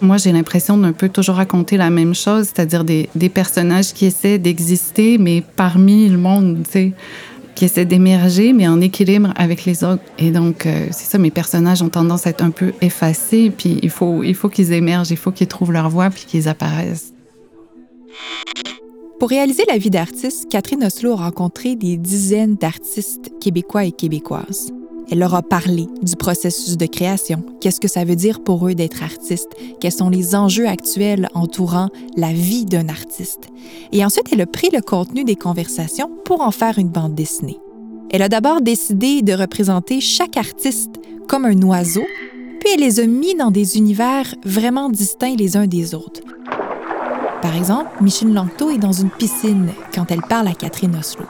Moi, 0.00 0.16
j'ai 0.16 0.32
l'impression 0.32 0.78
d'un 0.78 0.92
peu 0.92 1.10
toujours 1.10 1.36
raconter 1.36 1.76
la 1.76 1.90
même 1.90 2.14
chose, 2.14 2.44
c'est-à-dire 2.44 2.82
des, 2.82 3.10
des 3.14 3.28
personnages 3.28 3.92
qui 3.92 4.06
essaient 4.06 4.38
d'exister, 4.38 5.18
mais 5.18 5.42
parmi 5.56 6.08
le 6.08 6.16
monde, 6.16 6.64
qui 7.56 7.64
essaient 7.64 7.86
d'émerger, 7.86 8.52
mais 8.52 8.68
en 8.68 8.80
équilibre 8.80 9.32
avec 9.34 9.64
les 9.64 9.82
autres. 9.82 10.02
Et 10.18 10.30
donc, 10.30 10.66
euh, 10.66 10.86
c'est 10.92 11.10
ça, 11.10 11.18
mes 11.18 11.32
personnages 11.32 11.82
ont 11.82 11.88
tendance 11.88 12.26
à 12.26 12.30
être 12.30 12.44
un 12.44 12.50
peu 12.50 12.72
effacés, 12.82 13.50
puis 13.50 13.80
il 13.82 13.90
faut, 13.90 14.22
il 14.22 14.34
faut 14.34 14.48
qu'ils 14.48 14.72
émergent, 14.72 15.10
il 15.10 15.16
faut 15.16 15.32
qu'ils 15.32 15.48
trouvent 15.48 15.72
leur 15.72 15.88
voie, 15.88 16.10
puis 16.10 16.26
qu'ils 16.26 16.48
apparaissent. 16.48 17.14
Pour 19.18 19.30
réaliser 19.30 19.64
la 19.68 19.78
vie 19.78 19.88
d'artiste, 19.88 20.46
Catherine 20.50 20.84
Oslo 20.84 21.12
a 21.12 21.16
rencontré 21.16 21.74
des 21.74 21.96
dizaines 21.96 22.56
d'artistes 22.56 23.32
québécois 23.40 23.84
et 23.84 23.92
québécoises. 23.92 24.70
Elle 25.10 25.20
leur 25.20 25.34
a 25.34 25.42
parlé 25.42 25.86
du 26.02 26.16
processus 26.16 26.76
de 26.76 26.86
création, 26.86 27.42
qu'est-ce 27.60 27.80
que 27.80 27.88
ça 27.88 28.04
veut 28.04 28.16
dire 28.16 28.42
pour 28.42 28.66
eux 28.66 28.74
d'être 28.74 29.02
artiste, 29.02 29.50
quels 29.80 29.92
sont 29.92 30.10
les 30.10 30.34
enjeux 30.34 30.66
actuels 30.66 31.28
entourant 31.34 31.90
la 32.16 32.32
vie 32.32 32.64
d'un 32.64 32.88
artiste. 32.88 33.48
Et 33.92 34.04
ensuite, 34.04 34.26
elle 34.32 34.40
a 34.40 34.46
pris 34.46 34.68
le 34.72 34.80
contenu 34.80 35.24
des 35.24 35.36
conversations 35.36 36.10
pour 36.24 36.40
en 36.40 36.50
faire 36.50 36.78
une 36.78 36.88
bande 36.88 37.14
dessinée. 37.14 37.58
Elle 38.10 38.22
a 38.22 38.28
d'abord 38.28 38.60
décidé 38.60 39.22
de 39.22 39.32
représenter 39.32 40.00
chaque 40.00 40.36
artiste 40.36 40.96
comme 41.28 41.44
un 41.44 41.60
oiseau, 41.62 42.04
puis 42.60 42.70
elle 42.74 42.80
les 42.80 43.00
a 43.00 43.06
mis 43.06 43.34
dans 43.34 43.50
des 43.50 43.76
univers 43.76 44.34
vraiment 44.44 44.90
distincts 44.90 45.36
les 45.36 45.56
uns 45.56 45.66
des 45.66 45.94
autres. 45.94 46.20
Par 47.42 47.56
exemple, 47.56 47.90
Michel 48.00 48.32
Langto 48.32 48.70
est 48.70 48.78
dans 48.78 48.92
une 48.92 49.10
piscine 49.10 49.70
quand 49.94 50.10
elle 50.10 50.22
parle 50.22 50.48
à 50.48 50.52
Catherine 50.52 50.96
Oslo. 50.96 51.26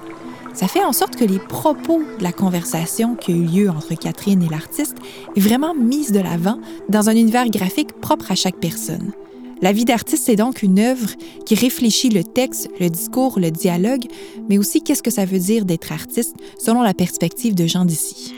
Ça 0.56 0.68
fait 0.68 0.82
en 0.82 0.94
sorte 0.94 1.16
que 1.16 1.24
les 1.24 1.38
propos 1.38 2.02
de 2.18 2.22
la 2.22 2.32
conversation 2.32 3.14
qui 3.14 3.30
a 3.30 3.36
eu 3.36 3.44
lieu 3.44 3.68
entre 3.68 3.94
Catherine 3.94 4.42
et 4.42 4.48
l'artiste 4.48 4.96
est 5.36 5.40
vraiment 5.40 5.74
mise 5.74 6.12
de 6.12 6.20
l'avant 6.20 6.58
dans 6.88 7.10
un 7.10 7.12
univers 7.14 7.50
graphique 7.50 7.92
propre 8.00 8.32
à 8.32 8.34
chaque 8.34 8.56
personne. 8.56 9.12
La 9.60 9.72
vie 9.72 9.84
d'artiste 9.84 10.30
est 10.30 10.36
donc 10.36 10.62
une 10.62 10.78
œuvre 10.78 11.10
qui 11.44 11.56
réfléchit 11.56 12.08
le 12.08 12.24
texte, 12.24 12.70
le 12.80 12.88
discours, 12.88 13.38
le 13.38 13.50
dialogue, 13.50 14.06
mais 14.48 14.56
aussi 14.56 14.80
qu'est-ce 14.80 15.02
que 15.02 15.10
ça 15.10 15.26
veut 15.26 15.38
dire 15.38 15.66
d'être 15.66 15.92
artiste 15.92 16.34
selon 16.58 16.80
la 16.80 16.94
perspective 16.94 17.54
de 17.54 17.66
gens 17.66 17.84
d'ici. 17.84 18.32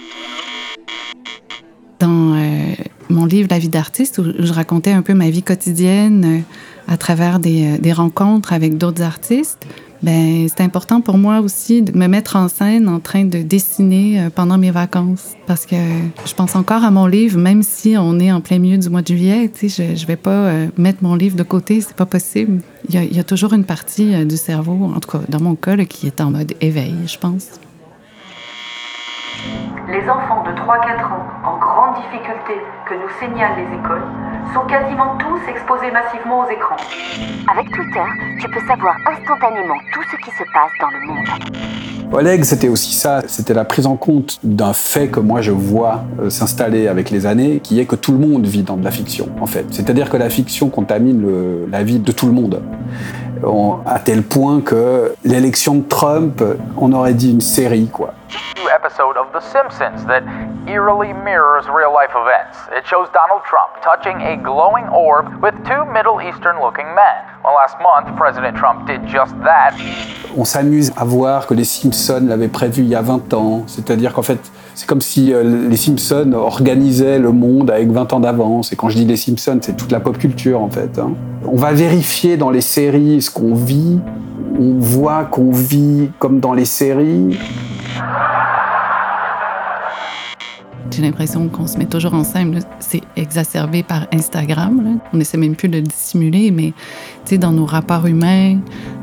Dans 2.00 2.34
euh, 2.34 2.74
mon 3.10 3.26
livre 3.26 3.46
La 3.48 3.60
vie 3.60 3.68
d'artiste, 3.68 4.18
où 4.18 4.24
je 4.24 4.52
racontais 4.52 4.90
un 4.90 5.02
peu 5.02 5.14
ma 5.14 5.30
vie 5.30 5.44
quotidienne 5.44 6.24
euh, 6.24 6.92
à 6.92 6.96
travers 6.96 7.36
euh, 7.46 7.78
des 7.78 7.92
rencontres 7.92 8.52
avec 8.52 8.76
d'autres 8.76 9.02
artistes, 9.02 9.64
ben 10.02 10.46
c'est 10.48 10.62
important 10.62 11.00
pour 11.00 11.18
moi 11.18 11.40
aussi 11.40 11.82
de 11.82 11.96
me 11.96 12.06
mettre 12.06 12.36
en 12.36 12.48
scène 12.48 12.88
en 12.88 13.00
train 13.00 13.24
de 13.24 13.38
dessiner 13.38 14.20
euh, 14.20 14.30
pendant 14.30 14.58
mes 14.58 14.70
vacances. 14.70 15.34
Parce 15.46 15.66
que 15.66 15.76
je 16.24 16.34
pense 16.34 16.54
encore 16.56 16.84
à 16.84 16.90
mon 16.90 17.06
livre 17.06 17.38
même 17.38 17.62
si 17.62 17.96
on 17.98 18.18
est 18.20 18.30
en 18.30 18.40
plein 18.40 18.58
milieu 18.58 18.78
du 18.78 18.88
mois 18.88 19.02
de 19.02 19.08
juillet 19.08 19.50
tu 19.52 19.68
sais 19.68 19.94
je, 19.94 20.00
je 20.00 20.06
vais 20.06 20.16
pas 20.16 20.30
euh, 20.30 20.68
mettre 20.76 21.02
mon 21.02 21.14
livre 21.14 21.36
de 21.36 21.42
côté 21.42 21.80
c'est 21.80 21.96
pas 21.96 22.06
possible. 22.06 22.60
Il 22.88 23.14
y, 23.14 23.18
a, 23.18 23.24
toujours 23.24 23.52
une 23.52 23.64
partie 23.64 24.14
euh, 24.14 24.24
du 24.24 24.36
cerveau 24.36 24.90
en 24.94 25.00
tout 25.00 25.10
cas 25.10 25.20
dans 25.28 25.40
mon 25.40 25.54
cas 25.54 25.76
qui 25.84 26.06
est 26.06 26.20
en 26.20 26.30
mode 26.30 26.54
éveil 26.60 26.94
je 27.06 27.18
pense 27.18 27.48
les 29.88 30.08
enfants 30.08 30.44
de 30.44 30.50
3-4 30.50 31.12
ans 31.12 31.26
en 31.44 31.58
grande 31.58 31.96
difficulté 31.96 32.60
que 32.86 32.94
nous 32.94 33.08
signalent 33.18 33.56
les 33.56 33.78
écoles 33.78 34.02
sont 34.52 34.66
quasiment 34.66 35.16
tous 35.16 35.40
exposés 35.50 35.90
massivement 35.90 36.40
aux 36.44 36.50
écrans. 36.50 36.76
Avec 37.50 37.70
Twitter, 37.70 38.04
tu 38.38 38.48
peux 38.48 38.60
savoir 38.66 38.96
instantanément 39.06 39.78
tout 39.92 40.02
ce 40.10 40.16
qui 40.16 40.30
se 40.36 40.44
passe 40.52 40.72
dans 40.80 40.90
le 40.90 41.06
monde. 41.06 41.26
Oleg, 42.12 42.42
c'était 42.44 42.68
aussi 42.68 42.94
ça, 42.94 43.22
c'était 43.26 43.52
la 43.52 43.64
prise 43.64 43.86
en 43.86 43.96
compte 43.96 44.38
d'un 44.42 44.72
fait 44.72 45.08
que 45.08 45.20
moi 45.20 45.42
je 45.42 45.50
vois 45.52 46.04
euh, 46.20 46.30
s'installer 46.30 46.88
avec 46.88 47.10
les 47.10 47.26
années, 47.26 47.60
qui 47.60 47.80
est 47.80 47.84
que 47.84 47.96
tout 47.96 48.12
le 48.12 48.18
monde 48.18 48.46
vit 48.46 48.62
dans 48.62 48.76
de 48.76 48.84
la 48.84 48.90
fiction, 48.90 49.28
en 49.40 49.46
fait. 49.46 49.66
C'est-à-dire 49.70 50.08
que 50.08 50.16
la 50.16 50.30
fiction 50.30 50.70
contamine 50.70 51.20
le, 51.20 51.66
la 51.70 51.82
vie 51.82 51.98
de 51.98 52.12
tout 52.12 52.26
le 52.26 52.32
monde. 52.32 52.62
On, 53.44 53.78
à 53.86 53.98
tel 53.98 54.22
point 54.22 54.60
que 54.60 55.14
l'élection 55.24 55.76
de 55.76 55.82
Trump, 55.82 56.42
on 56.76 56.92
aurait 56.92 57.14
dit 57.14 57.32
une 57.32 57.40
série, 57.40 57.88
quoi. 57.88 58.14
episode 58.78 59.16
of 59.16 59.32
The 59.32 59.40
Simpsons 59.40 60.06
that 60.06 60.22
eerily 60.68 61.12
mirrors 61.12 61.66
real 61.68 61.92
life 61.92 62.14
events. 62.14 62.58
It 62.70 62.86
shows 62.86 63.08
Donald 63.12 63.42
Trump 63.44 63.70
touching 63.82 64.20
a 64.22 64.36
glowing 64.36 64.86
orb 64.88 65.42
with 65.42 65.54
two 65.64 65.84
Middle 65.92 66.20
Eastern 66.20 66.60
looking 66.60 66.86
men. 66.94 67.16
Well, 67.42 67.54
last 67.54 67.76
month, 67.80 68.14
President 68.16 68.56
Trump 68.56 68.86
did 68.86 69.06
just 69.06 69.34
that. 69.42 69.74
On 70.36 70.44
s'amuse 70.44 70.92
à 70.96 71.04
voir 71.04 71.46
que 71.46 71.54
les 71.54 71.64
Simpsons 71.64 72.26
l'avaient 72.28 72.48
prévu 72.48 72.82
il 72.82 72.88
y 72.88 72.94
a 72.94 73.02
20 73.02 73.32
ans. 73.34 73.62
C'est-à-dire 73.66 74.12
qu'en 74.12 74.22
fait, 74.22 74.40
c'est 74.74 74.86
comme 74.86 75.00
si 75.00 75.32
euh, 75.32 75.42
les 75.42 75.76
Simpsons 75.76 76.32
organisaient 76.34 77.18
le 77.18 77.32
monde 77.32 77.70
avec 77.70 77.90
20 77.90 78.12
ans 78.12 78.20
d'avance. 78.20 78.72
Et 78.72 78.76
quand 78.76 78.90
je 78.90 78.96
dis 78.96 79.06
les 79.06 79.16
Simpsons, 79.16 79.58
c'est 79.62 79.76
toute 79.76 79.90
la 79.90 80.00
pop 80.00 80.18
culture 80.18 80.60
en 80.60 80.70
fait. 80.70 80.98
Hein. 80.98 81.12
On 81.46 81.56
va 81.56 81.72
vérifier 81.72 82.36
dans 82.36 82.50
les 82.50 82.60
séries 82.60 83.22
ce 83.28 83.34
qu'on 83.34 83.54
vit. 83.54 84.00
On 84.58 84.78
voit 84.78 85.24
qu'on 85.24 85.52
vit 85.52 86.10
comme 86.18 86.40
dans 86.40 86.54
les 86.54 86.64
séries. 86.64 87.38
J'ai 90.90 91.02
l'impression 91.02 91.48
qu'on 91.48 91.66
se 91.66 91.76
met 91.76 91.84
toujours 91.84 92.14
ensemble. 92.14 92.60
C'est 92.80 93.02
exacerbé 93.14 93.82
par 93.82 94.06
Instagram. 94.12 94.82
Là. 94.82 94.90
On 95.12 95.20
essaie 95.20 95.36
même 95.36 95.54
plus 95.54 95.68
de 95.68 95.76
le 95.76 95.82
dissimuler, 95.82 96.50
mais 96.50 96.72
dans 97.38 97.52
nos 97.52 97.66
rapports 97.66 98.06
humains, 98.06 98.58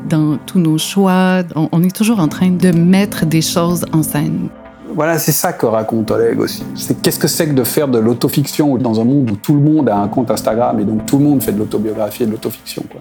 dans 0.08 0.36
tous 0.36 0.58
nos 0.58 0.78
choix, 0.78 1.42
on, 1.54 1.68
on, 1.70 1.82
est 1.84 1.94
toujours 1.94 2.18
en 2.18 2.28
train 2.28 2.50
de 2.50 2.72
mettre 2.72 3.24
des 3.24 3.40
choses 3.40 3.84
en 3.92 4.02
scène. 4.02 4.48
Voilà, 4.94 5.18
c'est 5.18 5.32
ça 5.32 5.52
que 5.52 5.66
raconte 5.66 6.10
Oleg 6.10 6.40
aussi. 6.40 6.64
C'est 6.74 7.00
qu'est-ce 7.00 7.18
que 7.18 7.28
c'est 7.28 7.48
que 7.48 7.54
de 7.54 7.64
faire 7.64 7.86
de 7.86 7.98
l'autofiction 7.98 8.76
dans 8.78 9.00
un 9.00 9.04
monde 9.04 9.30
où 9.30 9.36
tout 9.36 9.54
le 9.54 9.60
monde 9.60 9.88
a 9.88 9.96
un 9.96 10.08
compte 10.08 10.30
Instagram 10.30 10.80
et 10.80 10.84
donc 10.84 11.06
tout 11.06 11.18
le 11.18 11.24
monde 11.24 11.42
fait 11.42 11.52
de 11.52 11.58
l'autobiographie 11.58 12.24
et 12.24 12.26
de 12.26 12.32
l'autofiction. 12.32 12.82
Quoi 12.90 13.00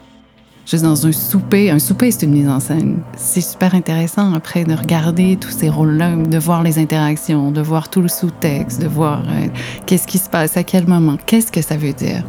juste 0.65 0.83
dans 0.83 1.05
un 1.05 1.11
souper. 1.11 1.69
Un 1.69 1.79
souper, 1.79 2.11
c'est 2.11 2.25
une 2.25 2.31
mise 2.31 2.49
en 2.49 2.59
scène. 2.59 2.99
C'est 3.15 3.41
super 3.41 3.75
intéressant 3.75 4.33
après 4.33 4.63
de 4.63 4.73
regarder 4.73 5.37
tous 5.39 5.51
ces 5.51 5.69
rôles-là, 5.69 6.15
de 6.15 6.37
voir 6.37 6.63
les 6.63 6.79
interactions, 6.79 7.51
de 7.51 7.61
voir 7.61 7.89
tout 7.89 8.01
le 8.01 8.07
sous-texte, 8.07 8.81
de 8.81 8.87
voir 8.87 9.21
euh, 9.27 9.47
qu'est-ce 9.85 10.07
qui 10.07 10.17
se 10.17 10.29
passe, 10.29 10.57
à 10.57 10.63
quel 10.63 10.87
moment, 10.87 11.17
qu'est-ce 11.25 11.51
que 11.51 11.61
ça 11.61 11.77
veut 11.77 11.93
dire. 11.93 12.23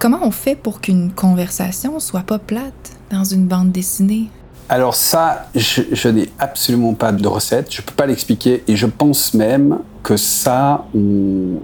Comment 0.00 0.20
on 0.22 0.30
fait 0.30 0.56
pour 0.56 0.80
qu'une 0.80 1.12
conversation 1.12 1.98
soit 2.00 2.22
pas 2.22 2.38
plate 2.38 2.92
dans 3.10 3.24
une 3.24 3.46
bande 3.46 3.72
dessinée? 3.72 4.28
Alors 4.68 4.94
ça, 4.94 5.46
je, 5.54 5.82
je 5.92 6.08
n'ai 6.08 6.30
absolument 6.38 6.94
pas 6.94 7.12
de 7.12 7.28
recette, 7.28 7.72
je 7.72 7.82
peux 7.82 7.94
pas 7.94 8.06
l'expliquer 8.06 8.64
et 8.66 8.76
je 8.76 8.86
pense 8.86 9.34
même 9.34 9.78
que 10.02 10.16
ça, 10.16 10.86
on, 10.94 11.60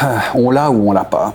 on 0.34 0.50
l'a 0.50 0.70
ou 0.70 0.88
on 0.88 0.92
l'a 0.92 1.04
pas. 1.04 1.34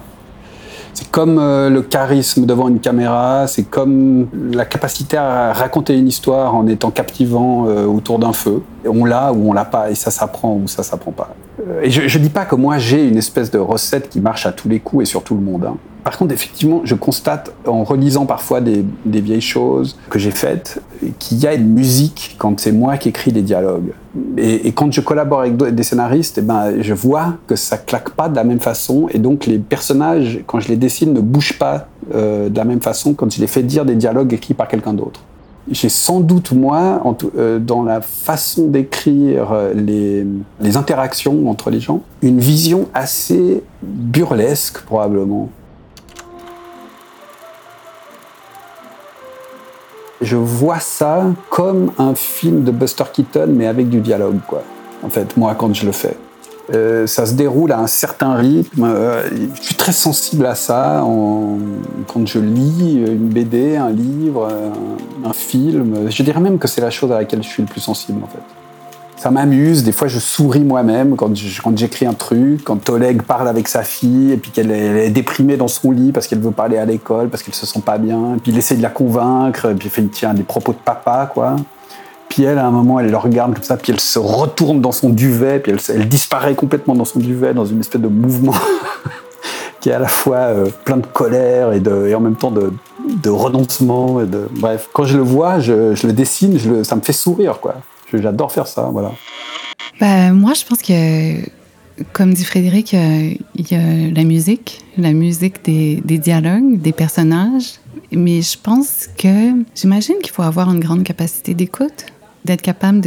C'est 0.96 1.12
comme 1.12 1.40
euh, 1.40 1.70
le 1.70 1.82
charisme 1.82 2.46
devant 2.46 2.70
une 2.70 2.80
caméra, 2.80 3.48
c'est 3.48 3.64
comme 3.64 4.28
la 4.54 4.64
capacité 4.64 5.18
à 5.18 5.52
raconter 5.52 5.98
une 5.98 6.08
histoire 6.08 6.56
en 6.56 6.68
étant 6.68 6.90
captivant 6.90 7.68
euh, 7.68 7.86
autour 7.86 8.18
d'un 8.18 8.32
feu. 8.32 8.64
On 8.86 9.04
l'a 9.04 9.34
ou 9.34 9.50
on 9.50 9.54
l'a 9.54 9.66
pas, 9.66 9.92
et 9.92 9.96
ça 9.96 10.10
s'apprend 10.10 10.56
ou 10.56 10.70
ça 10.70 10.84
s'apprend 10.84 11.12
pas. 11.12 11.36
Et 11.82 11.90
je, 11.90 12.08
je 12.08 12.20
dis 12.20 12.30
pas 12.30 12.46
que 12.46 12.56
moi 12.56 12.78
j'ai 12.78 13.08
une 13.08 13.18
espèce 13.18 13.52
de 13.52 13.58
recette 13.58 14.10
qui 14.10 14.20
marche 14.20 14.46
à 14.46 14.52
tous 14.52 14.70
les 14.70 14.80
coups 14.80 15.04
et 15.04 15.06
sur 15.06 15.24
tout 15.24 15.36
le 15.36 15.42
monde. 15.42 15.66
Hein. 15.66 15.78
Par 16.06 16.20
contre, 16.20 16.36
effectivement, 16.36 16.82
je 16.84 16.94
constate 16.94 17.52
en 17.66 17.84
relisant 17.84 18.28
parfois 18.28 18.62
des, 18.62 18.86
vieilles 19.08 19.42
choses 19.42 19.98
que 20.12 20.20
j'ai 20.20 20.30
faites 20.30 20.80
qu'il 21.18 21.40
y 21.40 21.48
a 21.48 21.56
une 21.56 21.74
musique 21.74 22.36
quand 22.38 22.60
c'est 22.60 22.72
moi 22.72 22.98
qui 22.98 23.10
écris 23.10 23.32
des 23.32 23.42
dialogues. 23.42 23.92
Et, 24.38 24.68
et, 24.68 24.72
quand 24.72 24.94
je 24.94 25.02
collabore 25.02 25.40
avec 25.40 25.58
des 25.58 25.82
scénaristes, 25.82 26.38
eh 26.38 26.42
ben, 26.44 26.80
je 26.80 26.94
vois 26.94 27.38
que 27.48 27.56
ça 27.56 27.80
claque 27.80 28.12
pas 28.12 28.30
de 28.30 28.36
la 28.36 28.44
même 28.44 28.60
façon. 28.60 29.08
Et 29.12 29.18
donc, 29.18 29.48
les 29.48 29.58
personnages, 29.58 30.42
quand 30.46 30.60
je 30.60 30.68
les 30.68 30.78
dessine, 30.78 31.12
ne 31.12 31.22
bougent 31.22 31.58
pas 31.58 31.88
euh, 32.14 32.50
de 32.50 32.56
la 32.56 32.66
même 32.66 32.82
façon 32.82 33.16
quand 33.16 33.34
je 33.34 33.42
les 33.42 33.48
fais 33.48 33.64
dire 33.64 33.84
des 33.84 33.96
dialogues 33.96 34.32
écrits 34.32 34.54
par 34.54 34.68
quelqu'un 34.68 34.94
d'autre. 34.94 35.22
J'ai 35.70 35.90
sans 35.90 36.20
doute, 36.20 36.52
moi, 36.52 37.02
euh, 37.38 37.60
dans 37.60 37.82
la 37.82 38.02
façon 38.02 38.68
d'écrire 38.68 39.52
les, 39.74 40.26
les 40.62 40.78
interactions 40.78 41.50
entre 41.50 41.72
les 41.72 41.80
gens, 41.80 42.02
une 42.22 42.40
vision 42.40 42.88
assez 42.94 43.64
burlesque, 43.82 44.82
probablement. 44.82 45.50
je 50.26 50.36
vois 50.36 50.80
ça 50.80 51.24
comme 51.50 51.92
un 51.98 52.16
film 52.16 52.64
de 52.64 52.72
Buster 52.72 53.04
Keaton, 53.12 53.48
mais 53.50 53.68
avec 53.68 53.90
du 53.90 54.02
dialogue, 54.02 54.40
quoi. 54.48 54.64
En 55.04 55.10
fait, 55.10 55.38
moi, 55.38 55.56
quand 55.56 55.74
je 55.74 55.86
le 55.86 55.92
fais. 55.92 56.18
Euh, 56.74 57.06
ça 57.06 57.26
se 57.26 57.34
déroule 57.34 57.72
à 57.72 57.80
un 57.80 57.88
certain 57.88 58.36
rythme. 58.36 58.84
Euh, 58.84 59.24
je 59.56 59.62
suis 59.62 59.76
très 59.76 59.92
sensible 59.92 60.46
à 60.46 60.56
ça 60.56 61.04
quand 62.08 62.26
je 62.26 62.40
lis 62.40 63.04
une 63.06 63.30
BD, 63.30 63.76
un 63.76 63.92
livre, 63.92 64.48
un, 64.48 65.30
un 65.30 65.34
film. 65.34 66.10
Je 66.10 66.24
dirais 66.24 66.40
même 66.40 66.58
que 66.58 66.68
c'est 66.68 66.82
la 66.82 66.90
chose 66.90 67.12
à 67.12 67.20
laquelle 67.20 67.44
je 67.44 67.50
suis 67.50 67.62
le 67.62 67.70
plus 67.70 67.82
sensible, 67.82 68.24
en 68.24 68.28
fait 68.28 68.42
ça 69.26 69.32
m'amuse. 69.32 69.84
Des 69.84 69.92
fois, 69.92 70.08
je 70.08 70.20
souris 70.20 70.64
moi-même 70.64 71.16
quand, 71.16 71.34
j'écris 71.34 72.06
un 72.06 72.14
truc, 72.14 72.64
quand 72.64 72.90
Oleg 72.90 73.24
parle 73.24 73.48
avec 73.48 73.68
sa 73.68 73.82
fille 73.82 74.32
et 74.32 74.38
puis 74.38 74.52
qu'elle 74.52 74.70
est, 74.70 75.10
déprimée 75.10 75.58
dans 75.58 75.68
son 75.68 75.90
lit 75.90 76.12
parce 76.12 76.28
qu'elle 76.28 76.42
veut 76.42 76.52
pas 76.52 76.66
aller 76.66 76.78
à 76.78 76.86
l'école, 76.86 77.30
parce 77.30 77.42
qu'elle 77.42 77.56
se 77.56 77.66
sent 77.66 77.82
pas 77.84 77.98
bien. 77.98 78.38
Puis 78.44 78.52
il 78.52 78.58
essaie 78.60 78.76
de 78.76 78.84
la 78.84 78.90
convaincre, 78.90 79.74
puis 79.74 79.88
il 79.88 79.90
fait 79.92 80.04
tiens 80.12 80.36
des 80.36 80.44
propos 80.44 80.74
de 80.74 80.78
papa, 80.78 81.30
quoi. 81.34 81.56
Puis 82.36 82.44
elle, 82.44 82.58
à 82.58 82.66
un 82.66 82.72
moment, 82.72 83.00
elle 83.00 83.10
le 83.10 83.16
regarde 83.16 83.54
comme 83.54 83.64
ça, 83.64 83.78
puis 83.78 83.94
elle 83.94 84.00
se 84.02 84.20
retourne 84.20 84.82
dans 84.82 84.92
son 84.92 85.08
duvet, 85.08 85.60
puis 85.60 85.72
elle, 85.88 86.10
disparaît 86.10 86.54
complètement 86.54 86.94
dans 86.94 87.06
son 87.06 87.20
duvet, 87.20 87.54
dans 87.54 87.64
une 87.64 87.80
espèce 87.80 88.02
de 88.02 88.10
mouvement 88.10 88.56
qui 89.80 89.88
est 89.88 89.94
à 89.94 90.00
la 90.00 90.10
fois 90.10 90.36
euh, 90.36 90.70
plein 90.84 90.98
de 90.98 91.06
colère 91.06 91.72
et, 91.72 92.14
en 92.14 92.20
même 92.20 92.36
temps 92.36 92.52
de, 92.52 93.30
renoncement. 93.30 94.20
Et 94.20 94.26
de... 94.26 94.50
Bref, 94.52 94.90
quand 94.92 95.06
je 95.06 95.16
le 95.16 95.24
vois, 95.24 95.60
je, 95.60 95.94
le 96.06 96.12
dessine, 96.12 96.60
ça 96.84 96.98
me 96.98 97.02
fait 97.02 97.14
sourire, 97.14 97.62
quoi. 97.62 97.76
J'adore 98.14 98.52
faire 98.52 98.68
ça, 98.68 98.90
voilà. 98.92 99.14
Ben, 100.02 100.34
moi, 100.34 100.52
je 100.56 100.66
pense 100.66 100.82
que, 100.82 101.38
comme 102.12 102.34
dit 102.34 102.44
Frédéric, 102.44 102.92
il 102.92 103.72
y 103.72 103.76
a 103.76 104.12
la 104.14 104.24
musique, 104.26 104.84
la 104.98 105.14
musique 105.14 105.64
des 105.64 106.18
dialogues, 106.18 106.82
des 106.82 106.92
personnages. 106.92 107.76
Mais 108.12 108.42
je 108.42 108.58
pense 108.62 109.08
que, 109.18 109.54
j'imagine 109.76 110.16
qu'il 110.22 110.32
faut 110.32 110.44
avoir 110.44 110.72
une 110.72 110.80
grande 110.80 111.04
capacité 111.04 111.54
d'écoute, 111.54 112.06
d'être 112.46 112.62
capable 112.62 113.02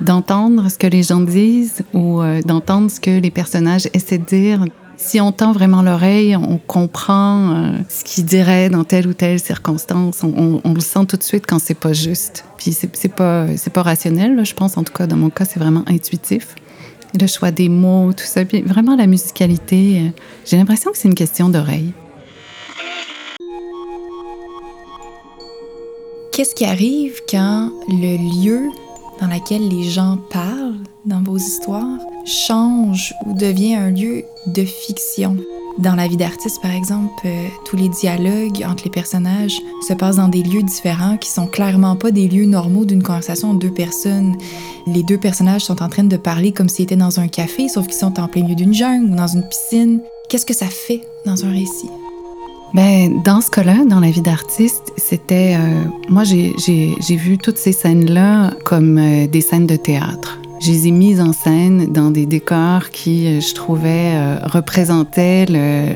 d'entendre 0.00 0.70
ce 0.70 0.76
que 0.76 0.86
les 0.86 1.04
gens 1.04 1.20
disent 1.20 1.82
ou 1.94 2.20
euh, 2.20 2.42
d'entendre 2.42 2.90
ce 2.90 3.00
que 3.00 3.20
les 3.20 3.30
personnages 3.30 3.88
essaient 3.94 4.18
de 4.18 4.24
dire. 4.24 4.64
Si 4.96 5.18
on 5.18 5.32
tend 5.32 5.52
vraiment 5.52 5.80
l'oreille, 5.80 6.36
on 6.36 6.58
comprend 6.58 7.54
euh, 7.54 7.72
ce 7.88 8.04
qu'il 8.04 8.26
dirait 8.26 8.68
dans 8.68 8.84
telle 8.84 9.06
ou 9.06 9.14
telle 9.14 9.40
circonstance. 9.40 10.22
On, 10.22 10.60
le 10.74 10.80
sent 10.80 11.06
tout 11.06 11.16
de 11.16 11.22
suite 11.22 11.46
quand 11.46 11.58
c'est 11.58 11.78
pas 11.78 11.94
juste. 11.94 12.44
Puis 12.58 12.72
c'est 12.72 13.08
pas, 13.08 13.46
pas 13.72 13.82
rationnel, 13.82 14.44
je 14.44 14.54
pense. 14.54 14.76
En 14.76 14.84
tout 14.84 14.92
cas, 14.92 15.06
dans 15.06 15.16
mon 15.16 15.30
cas, 15.30 15.46
c'est 15.46 15.58
vraiment 15.58 15.84
intuitif. 15.86 16.54
Le 17.18 17.26
choix 17.26 17.50
des 17.50 17.70
mots, 17.70 18.12
tout 18.12 18.26
ça. 18.26 18.44
Puis 18.44 18.60
vraiment, 18.60 18.94
la 18.94 19.06
musicalité, 19.06 20.00
euh, 20.00 20.10
j'ai 20.44 20.58
l'impression 20.58 20.92
que 20.92 20.98
c'est 20.98 21.08
une 21.08 21.14
question 21.14 21.48
d'oreille. 21.48 21.94
Qu'est-ce 26.32 26.54
qui 26.54 26.64
arrive 26.64 27.20
quand 27.28 27.70
le 27.88 28.44
lieu 28.44 28.70
dans 29.20 29.26
lequel 29.26 29.68
les 29.68 29.82
gens 29.82 30.16
parlent 30.30 30.78
dans 31.04 31.22
vos 31.22 31.36
histoires 31.36 31.98
change 32.24 33.12
ou 33.26 33.34
devient 33.34 33.74
un 33.74 33.90
lieu 33.90 34.24
de 34.46 34.64
fiction? 34.64 35.36
Dans 35.78 35.94
la 35.94 36.06
vie 36.06 36.16
d'artiste, 36.16 36.62
par 36.62 36.70
exemple, 36.72 37.12
euh, 37.24 37.48
tous 37.64 37.76
les 37.76 37.88
dialogues 37.88 38.64
entre 38.64 38.84
les 38.84 38.90
personnages 38.90 39.60
se 39.86 39.92
passent 39.92 40.16
dans 40.16 40.28
des 40.28 40.42
lieux 40.42 40.62
différents 40.62 41.16
qui 41.16 41.30
sont 41.30 41.46
clairement 41.46 41.96
pas 41.96 42.10
des 42.10 42.28
lieux 42.28 42.46
normaux 42.46 42.84
d'une 42.84 43.02
conversation 43.02 43.50
entre 43.50 43.60
deux 43.60 43.72
personnes. 43.72 44.36
Les 44.86 45.02
deux 45.02 45.18
personnages 45.18 45.62
sont 45.62 45.82
en 45.82 45.88
train 45.88 46.04
de 46.04 46.16
parler 46.16 46.52
comme 46.52 46.68
s'ils 46.68 46.84
étaient 46.84 46.96
dans 46.96 47.18
un 47.18 47.28
café, 47.28 47.68
sauf 47.68 47.86
qu'ils 47.86 47.96
sont 47.96 48.20
en 48.20 48.28
plein 48.28 48.42
milieu 48.42 48.56
d'une 48.56 48.74
jungle 48.74 49.12
ou 49.12 49.16
dans 49.16 49.28
une 49.28 49.46
piscine. 49.48 50.00
Qu'est-ce 50.28 50.46
que 50.46 50.54
ça 50.54 50.66
fait 50.66 51.00
dans 51.26 51.44
un 51.44 51.50
récit? 51.50 51.90
Ben, 52.72 53.20
dans 53.24 53.40
ce 53.40 53.50
cas-là, 53.50 53.84
dans 53.84 54.00
la 54.00 54.10
vie 54.10 54.20
d'artiste, 54.20 54.92
c'était. 54.96 55.56
Euh, 55.58 55.84
moi, 56.08 56.22
j'ai 56.24 57.16
vu 57.16 57.36
toutes 57.36 57.58
ces 57.58 57.72
scènes-là 57.72 58.52
comme 58.64 58.98
euh, 58.98 59.26
des 59.26 59.40
scènes 59.40 59.66
de 59.66 59.76
théâtre. 59.76 60.38
Je 60.60 60.70
les 60.70 60.88
ai 60.88 60.90
mises 60.90 61.20
en 61.20 61.32
scène 61.32 61.90
dans 61.92 62.10
des 62.10 62.26
décors 62.26 62.90
qui, 62.90 63.26
euh, 63.26 63.40
je 63.40 63.54
trouvais, 63.54 64.36
représentaient 64.44 65.46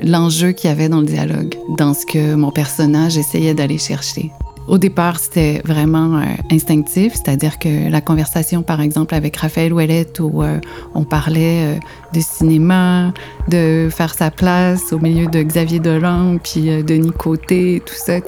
l'enjeu 0.03 0.53
qu'il 0.53 0.69
y 0.69 0.73
avait 0.73 0.89
dans 0.89 1.01
le 1.01 1.07
dialogue, 1.07 1.55
dans 1.77 1.95
ce 1.95 2.07
que 2.07 2.35
mon 2.35 2.51
personnage 2.51 3.17
essayait 3.19 3.55
d'aller 3.55 3.79
chercher. 3.79 4.33
Au 4.67 4.79
départ, 4.79 5.19
c'était 5.19 5.61
vraiment 5.65 6.17
euh, 6.17 6.23
instinctif, 6.51 7.13
c'est-à-dire 7.15 7.59
que 7.59 7.91
la 7.91 8.01
conversation, 8.01 8.63
par 8.63 8.81
exemple, 8.81 9.15
avec 9.15 9.37
Raphaël 9.37 9.75
Ouellette, 9.75 10.21
où 10.21 10.43
euh, 10.43 10.59
on 10.95 11.05
parlait 11.05 11.77
euh, 11.77 11.79
de 12.15 12.21
cinéma, 12.21 13.13
de 13.49 13.89
faire 13.91 14.15
sa 14.15 14.31
place 14.31 14.93
au 14.95 14.99
milieu 14.99 15.27
de 15.27 15.43
Xavier 15.43 15.81
Dolan, 15.81 16.39
puis 16.43 16.83
Denis 16.83 17.13
Côté, 17.13 17.83
tout 17.85 17.95
ça, 17.95 18.21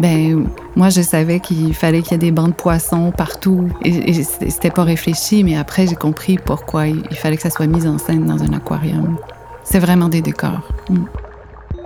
ben 0.00 0.48
moi, 0.74 0.88
je 0.88 1.00
savais 1.00 1.38
qu'il 1.38 1.72
fallait 1.74 2.02
qu'il 2.02 2.12
y 2.12 2.14
ait 2.16 2.18
des 2.18 2.32
bancs 2.32 2.48
de 2.48 2.54
poissons 2.54 3.12
partout. 3.16 3.68
Et, 3.82 4.10
et 4.10 4.24
c'était 4.24 4.72
pas 4.72 4.82
réfléchi, 4.82 5.44
mais 5.44 5.56
après, 5.56 5.86
j'ai 5.86 5.94
compris 5.94 6.38
pourquoi 6.44 6.88
il 6.88 7.16
fallait 7.16 7.36
que 7.36 7.42
ça 7.42 7.50
soit 7.50 7.68
mis 7.68 7.86
en 7.86 7.98
scène 7.98 8.26
dans 8.26 8.42
un 8.42 8.52
aquarium. 8.52 9.16
C'est 9.62 9.78
vraiment 9.78 10.08
des 10.08 10.22
décors. 10.22 10.68
Mm. 10.90 11.04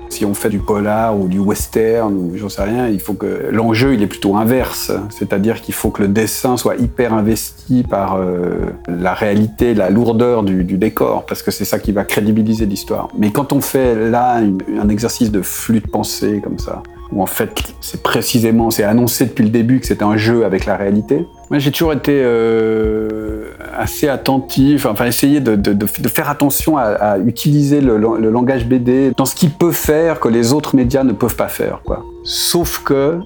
Si 0.08 0.24
on 0.24 0.34
fait 0.34 0.48
du 0.48 0.58
polar 0.58 1.18
ou 1.18 1.28
du 1.28 1.38
western 1.38 2.14
ou 2.14 2.36
j'en 2.36 2.48
sais 2.48 2.62
rien, 2.62 2.88
il 2.88 3.00
faut 3.00 3.14
que 3.14 3.48
l'enjeu 3.50 3.94
il 3.94 4.02
est 4.02 4.06
plutôt 4.06 4.36
inverse, 4.36 4.92
c'est-à-dire 5.10 5.60
qu'il 5.60 5.74
faut 5.74 5.90
que 5.90 6.02
le 6.02 6.08
dessin 6.08 6.56
soit 6.56 6.76
hyper 6.76 7.12
investi 7.12 7.82
par 7.82 8.16
euh, 8.16 8.70
la 8.88 9.14
réalité, 9.14 9.74
la 9.74 9.90
lourdeur 9.90 10.42
du, 10.42 10.64
décor, 10.78 11.26
parce 11.26 11.42
que 11.42 11.50
c'est 11.50 11.64
ça 11.64 11.78
qui 11.78 11.92
va 11.92 12.04
crédibiliser 12.04 12.66
l'histoire. 12.66 13.08
Mais 13.16 13.30
quand 13.30 13.52
on 13.52 13.60
fait 13.60 13.94
là 13.94 14.40
un 14.80 14.88
exercice 14.88 15.30
de 15.30 15.42
flux 15.42 15.80
de 15.80 15.88
pensée 15.88 16.40
comme 16.42 16.58
ça, 16.58 16.82
où 17.12 17.22
en 17.22 17.26
fait 17.26 17.74
c'est 17.80 18.02
précisément, 18.02 18.70
c'est 18.70 18.84
annoncé 18.84 19.26
depuis 19.26 19.44
le 19.44 19.50
début 19.50 19.80
que 19.80 19.86
c'est 19.86 20.02
un 20.02 20.16
jeu 20.16 20.44
avec 20.44 20.66
la 20.66 20.76
réalité. 20.76 21.26
Moi 21.50 21.58
j'ai 21.58 21.70
toujours 21.70 21.92
été 21.92 22.12
euh, 22.22 23.50
assez 23.76 24.08
attentif, 24.08 24.86
enfin 24.86 25.06
essayer 25.06 25.40
de, 25.40 25.86
faire 26.08 26.28
attention 26.28 26.76
à, 26.76 27.18
utiliser 27.18 27.80
le, 27.80 27.96
le, 27.96 28.30
langage 28.30 28.66
BD 28.66 29.12
dans 29.16 29.24
ce 29.24 29.34
qu'il 29.34 29.50
peut 29.50 29.72
faire 29.72 30.20
que 30.20 30.28
les 30.28 30.52
autres 30.52 30.76
médias 30.76 31.04
ne 31.04 31.12
peuvent 31.12 31.36
pas 31.36 31.48
faire. 31.48 31.80
Quoi. 31.84 32.04
Sauf 32.24 32.82
que 32.84 33.18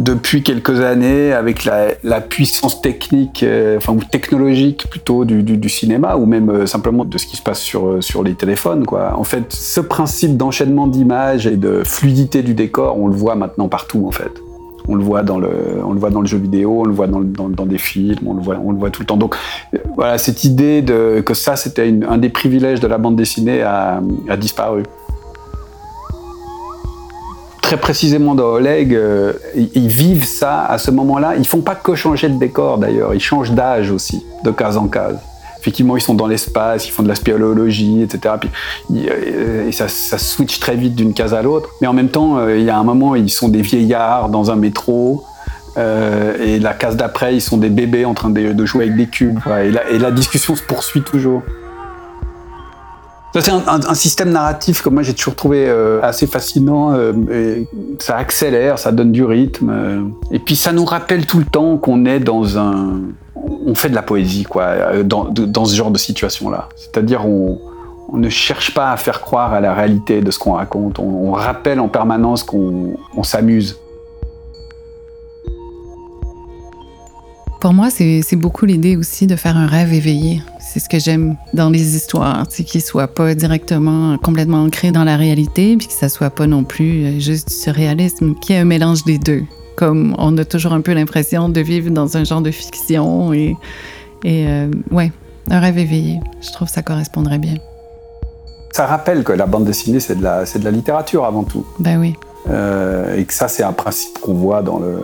depuis 0.00 0.42
quelques 0.42 0.80
années, 0.80 1.32
avec 1.32 1.64
la, 1.64 2.20
puissance 2.20 2.80
technique, 2.80 3.42
euh, 3.42 3.76
enfin 3.76 3.92
ou 3.92 4.00
technologique 4.02 4.86
plutôt 4.88 5.24
du, 5.24 5.68
cinéma, 5.68 6.16
ou 6.16 6.24
même 6.24 6.48
euh, 6.48 6.66
simplement 6.66 7.04
de 7.04 7.18
ce 7.18 7.26
qui 7.26 7.36
se 7.36 7.42
passe 7.42 7.60
sur, 7.60 7.86
euh, 7.86 8.00
les 8.24 8.34
téléphones. 8.34 8.84
En 8.90 9.24
fait, 9.24 9.52
ce 9.52 9.80
principe 9.80 10.36
d'enchaînement 10.36 10.86
d'images 10.86 11.46
et 11.46 11.56
de 11.56 11.82
fluidité 11.84 12.42
du 12.42 12.54
décor, 12.54 12.98
on 12.98 13.08
le 13.08 13.14
voit 13.14 13.34
maintenant 13.34 13.68
partout, 13.68 14.06
en 14.06 14.10
fait. 14.10 14.32
On 14.88 14.94
le 14.94 15.04
voit 15.04 15.22
dans 15.22 15.38
le, 15.38 15.50
on 15.84 15.92
le 15.92 16.00
voit 16.00 16.10
dans 16.10 16.22
le 16.22 16.26
jeu 16.26 16.38
vidéo, 16.38 16.80
on 16.80 16.84
le 16.84 16.92
voit 16.92 17.06
dans, 17.06 17.66
des 17.66 17.78
films, 17.78 18.26
on 18.26 18.34
le 18.34 18.42
voit, 18.42 18.56
on 18.64 18.72
le 18.72 18.78
voit 18.78 18.90
tout 18.90 19.02
le 19.02 19.06
temps. 19.06 19.18
Donc 19.18 19.36
voilà, 19.94 20.16
cette 20.16 20.42
idée 20.44 20.82
que 21.24 21.34
ça, 21.34 21.54
c'était 21.56 21.94
un 22.08 22.16
des 22.16 22.30
privilèges 22.30 22.80
de 22.80 22.88
la 22.88 22.96
bande 22.96 23.14
dessinée 23.14 23.62
a 23.62 24.00
disparu 24.38 24.82
très 27.70 27.76
précisément 27.76 28.34
dans 28.34 28.54
Oleg, 28.54 28.92
euh, 28.92 29.32
ils 29.54 29.86
vivent 29.86 30.24
ça 30.24 30.64
à 30.64 30.76
ce 30.76 30.90
moment-là. 30.90 31.36
Ils 31.38 31.46
font 31.46 31.60
pas 31.60 31.76
que 31.76 31.94
changer 31.94 32.28
de 32.28 32.36
décor 32.36 32.78
d'ailleurs, 32.78 33.14
ils 33.14 33.20
changent 33.20 33.52
d'âge 33.52 33.92
aussi, 33.92 34.26
de 34.42 34.50
case 34.50 34.76
en 34.76 34.88
case. 34.88 35.20
Effectivement, 35.60 35.96
ils 35.96 36.00
sont 36.00 36.14
dans 36.14 36.26
l'espace, 36.26 36.88
ils 36.88 36.90
font 36.90 37.04
de 37.04 37.08
la 37.08 37.14
spéléologie, 37.14 38.02
etc. 38.02 38.34
Puis, 38.40 38.50
euh, 39.08 39.68
et 39.68 39.70
ça, 39.70 39.86
ça 39.86 40.18
switch 40.18 40.58
très 40.58 40.74
vite 40.74 40.96
d'une 40.96 41.14
case 41.14 41.32
à 41.32 41.42
l'autre. 41.42 41.68
Mais 41.80 41.86
en 41.86 41.92
même 41.92 42.08
temps, 42.08 42.38
euh, 42.38 42.58
il 42.58 42.64
y 42.64 42.70
a 42.70 42.76
un 42.76 42.82
moment, 42.82 43.14
ils 43.14 43.30
sont 43.30 43.48
des 43.48 43.62
vieillards 43.62 44.30
dans 44.30 44.50
un 44.50 44.56
métro. 44.56 45.22
Euh, 45.76 46.44
et 46.44 46.58
la 46.58 46.74
case 46.74 46.96
d'après, 46.96 47.36
ils 47.36 47.40
sont 47.40 47.56
des 47.56 47.70
bébés 47.70 48.04
en 48.04 48.14
train 48.14 48.30
de, 48.30 48.66
jouer 48.66 48.86
avec 48.86 48.96
des 48.96 49.06
cubes. 49.06 49.38
Et 49.92 49.98
la 49.98 50.10
discussion 50.10 50.56
se 50.56 50.62
poursuit 50.62 51.02
toujours. 51.02 51.42
C'est 53.32 53.50
un, 53.50 53.94
système 53.94 54.30
narratif 54.30 54.82
que 54.82 54.88
moi 54.88 55.02
j'ai 55.02 55.14
toujours 55.14 55.36
trouvé 55.36 55.66
euh, 55.68 56.00
assez 56.02 56.26
fascinant. 56.26 56.92
Euh, 56.92 57.62
ça 58.00 58.16
accélère, 58.16 58.78
ça 58.78 58.90
donne 58.90 59.12
du 59.12 59.24
rythme. 59.24 59.70
Euh, 59.70 60.02
et 60.32 60.40
puis 60.40 60.56
ça 60.56 60.72
nous 60.72 60.84
rappelle 60.84 61.26
tout 61.26 61.38
le 61.38 61.44
temps 61.44 61.76
qu'on 61.76 62.06
est 62.06 62.18
dans 62.18 62.58
un. 62.58 63.02
On 63.66 63.74
fait 63.74 63.88
de 63.88 63.94
la 63.94 64.02
poésie, 64.02 64.42
quoi, 64.42 65.02
dans, 65.04 65.64
ce 65.64 65.74
genre 65.74 65.90
de 65.90 65.98
situation-là. 65.98 66.68
C'est-à-dire, 66.76 67.24
on, 67.26 67.58
ne 68.12 68.28
cherche 68.28 68.74
pas 68.74 68.90
à 68.90 68.96
faire 68.96 69.20
croire 69.20 69.54
à 69.54 69.60
la 69.60 69.72
réalité 69.72 70.20
de 70.20 70.30
ce 70.30 70.38
qu'on 70.38 70.52
raconte. 70.54 70.98
On, 70.98 71.28
on, 71.28 71.32
rappelle 71.32 71.80
en 71.80 71.88
permanence 71.88 72.42
qu'on 72.42 72.96
s'amuse. 73.22 73.78
Pour 77.60 77.74
moi, 77.74 77.90
c'est 77.90 78.36
beaucoup 78.36 78.64
l'idée 78.64 78.96
aussi 78.96 79.26
de 79.26 79.36
faire 79.36 79.54
un 79.58 79.66
rêve 79.66 79.92
éveillé. 79.92 80.42
C'est 80.58 80.80
ce 80.80 80.88
que 80.88 80.98
j'aime 80.98 81.36
dans 81.52 81.68
les 81.68 81.94
histoires, 81.94 82.46
c'est 82.48 82.64
qu'ils 82.64 82.80
soient 82.80 83.08
pas 83.08 83.34
directement 83.34 84.16
complètement 84.16 84.62
ancrés 84.62 84.92
dans 84.92 85.04
la 85.04 85.18
réalité, 85.18 85.76
puis 85.76 85.88
que 85.88 85.92
ça 85.92 86.08
soit 86.08 86.30
pas 86.30 86.46
non 86.46 86.64
plus 86.64 87.04
euh, 87.04 87.18
juste 87.18 87.48
du 87.48 87.54
surréalisme, 87.54 88.34
qu'il 88.36 88.54
y 88.54 88.58
ait 88.58 88.62
un 88.62 88.64
mélange 88.64 89.04
des 89.04 89.18
deux. 89.18 89.42
Comme 89.76 90.14
on 90.16 90.38
a 90.38 90.44
toujours 90.46 90.72
un 90.72 90.80
peu 90.80 90.94
l'impression 90.94 91.50
de 91.50 91.60
vivre 91.60 91.90
dans 91.90 92.16
un 92.16 92.24
genre 92.24 92.40
de 92.40 92.50
fiction 92.50 93.34
et, 93.34 93.56
et 94.24 94.46
euh, 94.48 94.70
ouais, 94.90 95.12
un 95.50 95.60
rêve 95.60 95.76
éveillé. 95.76 96.20
Je 96.40 96.52
trouve 96.52 96.68
que 96.68 96.74
ça 96.74 96.82
correspondrait 96.82 97.38
bien. 97.38 97.56
Ça 98.72 98.86
rappelle 98.86 99.22
que 99.22 99.32
la 99.32 99.44
bande 99.44 99.64
dessinée, 99.64 100.00
c'est 100.00 100.14
de 100.14 100.22
la, 100.22 100.46
c'est 100.46 100.60
de 100.60 100.64
la 100.64 100.70
littérature 100.70 101.26
avant 101.26 101.44
tout. 101.44 101.66
Ben 101.78 102.00
oui. 102.00 102.14
Euh, 102.48 103.16
et 103.18 103.24
que 103.26 103.34
ça, 103.34 103.48
c'est 103.48 103.64
un 103.64 103.72
principe 103.74 104.18
qu'on 104.20 104.34
voit 104.34 104.62
dans 104.62 104.78
le, 104.78 105.00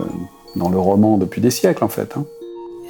dans 0.55 0.69
le 0.69 0.79
roman 0.79 1.17
depuis 1.17 1.39
des 1.39 1.51
siècles, 1.51 1.83
en 1.83 1.89
fait. 1.89 2.15
Hein. 2.17 2.25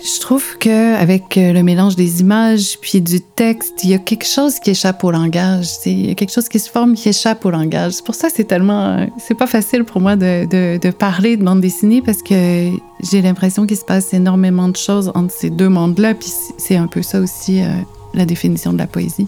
Je 0.04 0.20
trouve 0.20 0.58
que 0.60 0.96
avec 0.96 1.38
euh, 1.38 1.54
le 1.54 1.64
mélange 1.64 1.96
des 1.96 2.22
images 2.22 2.78
puis 2.80 3.02
du 3.02 3.20
texte, 3.20 3.84
il 3.84 3.90
y 3.90 3.94
a 3.96 3.98
quelque 3.98 4.28
chose 4.28 4.60
qui 4.60 4.72
échappe 4.72 5.04
au 5.04 5.10
langage. 5.10 5.68
Il 5.86 6.08
y 6.08 6.12
a 6.12 6.14
quelque 6.14 6.32
chose 6.32 6.50
qui 6.50 6.60
se 6.60 6.70
forme 6.70 6.94
qui 6.94 7.10
échappe 7.10 7.44
au 7.46 7.50
langage. 7.50 7.94
C'est 7.94 8.06
pour 8.06 8.14
ça 8.14 8.30
que 8.30 8.36
c'est 8.36 8.44
tellement, 8.44 9.08
c'est 9.18 9.34
pas 9.38 9.48
facile 9.48 9.86
pour 9.86 10.00
moi 10.00 10.16
de, 10.16 10.46
de, 10.46 10.78
de, 10.78 10.92
parler 10.92 11.36
de 11.36 11.44
bande 11.44 11.62
dessinée 11.62 12.04
parce 12.04 12.22
que 12.22 12.70
j'ai 13.02 13.22
l'impression 13.22 13.66
qu'il 13.66 13.78
se 13.78 13.86
passe 13.86 14.14
énormément 14.14 14.70
de 14.70 14.78
choses 14.78 15.12
entre 15.16 15.34
ces 15.34 15.50
deux 15.50 15.70
mondes-là. 15.70 16.14
Puis 16.14 16.32
c'est 16.58 16.76
un 16.76 16.88
peu 16.88 17.02
ça 17.02 17.20
aussi 17.20 17.62
euh, 17.64 17.68
la 18.14 18.26
définition 18.26 18.74
de 18.74 18.78
la 18.78 18.88
poésie. 18.88 19.26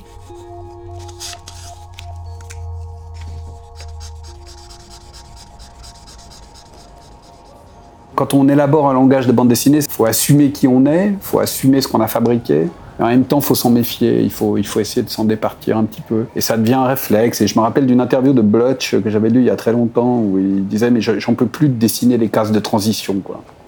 Quand 8.20 8.34
on 8.34 8.50
élabore 8.50 8.90
un 8.90 8.94
langage 8.94 9.28
de 9.28 9.32
bande 9.32 9.48
dessinée, 9.48 9.78
il 9.78 9.90
faut 9.90 10.04
assumer 10.04 10.52
qui 10.52 10.68
on 10.68 10.86
est, 10.86 11.08
il 11.08 11.18
faut 11.22 11.40
assumer 11.40 11.80
ce 11.80 11.88
qu'on 11.88 12.02
a 12.02 12.08
fabriqué. 12.08 12.68
En 13.00 13.08
même 13.08 13.24
temps, 13.24 13.40
il 13.40 13.46
faut 13.46 13.56
s'en 13.56 13.70
méfier, 13.70 14.20
il 14.20 14.30
faut, 14.30 14.58
il 14.58 14.68
faut 14.68 14.82
essayer 14.82 15.04
de 15.04 15.10
s'en 15.10 15.24
départir 15.24 15.78
un 15.78 15.86
petit 15.86 16.02
peu. 16.02 16.26
Et 16.36 16.42
ça 16.42 16.58
devient 16.58 16.74
un 16.74 16.84
réflexe. 16.84 17.40
Et 17.40 17.48
je 17.48 17.58
me 17.58 17.64
rappelle 17.64 17.86
d'une 17.86 18.02
interview 18.02 18.34
de 18.34 18.42
Blutch 18.42 19.00
que 19.00 19.10
j'avais 19.10 19.30
lue 19.30 19.40
il 19.40 19.46
y 19.46 19.50
a 19.50 19.56
très 19.56 19.72
longtemps 19.72 20.20
où 20.20 20.38
il 20.38 20.68
disait 20.68 20.92
Mais 20.92 21.00
j'en 21.00 21.34
peux 21.34 21.46
plus 21.46 21.70
de 21.70 21.76
dessiner 21.76 22.18
les 22.18 22.28
cases 22.28 22.52
de 22.52 22.60
transition. 22.60 23.16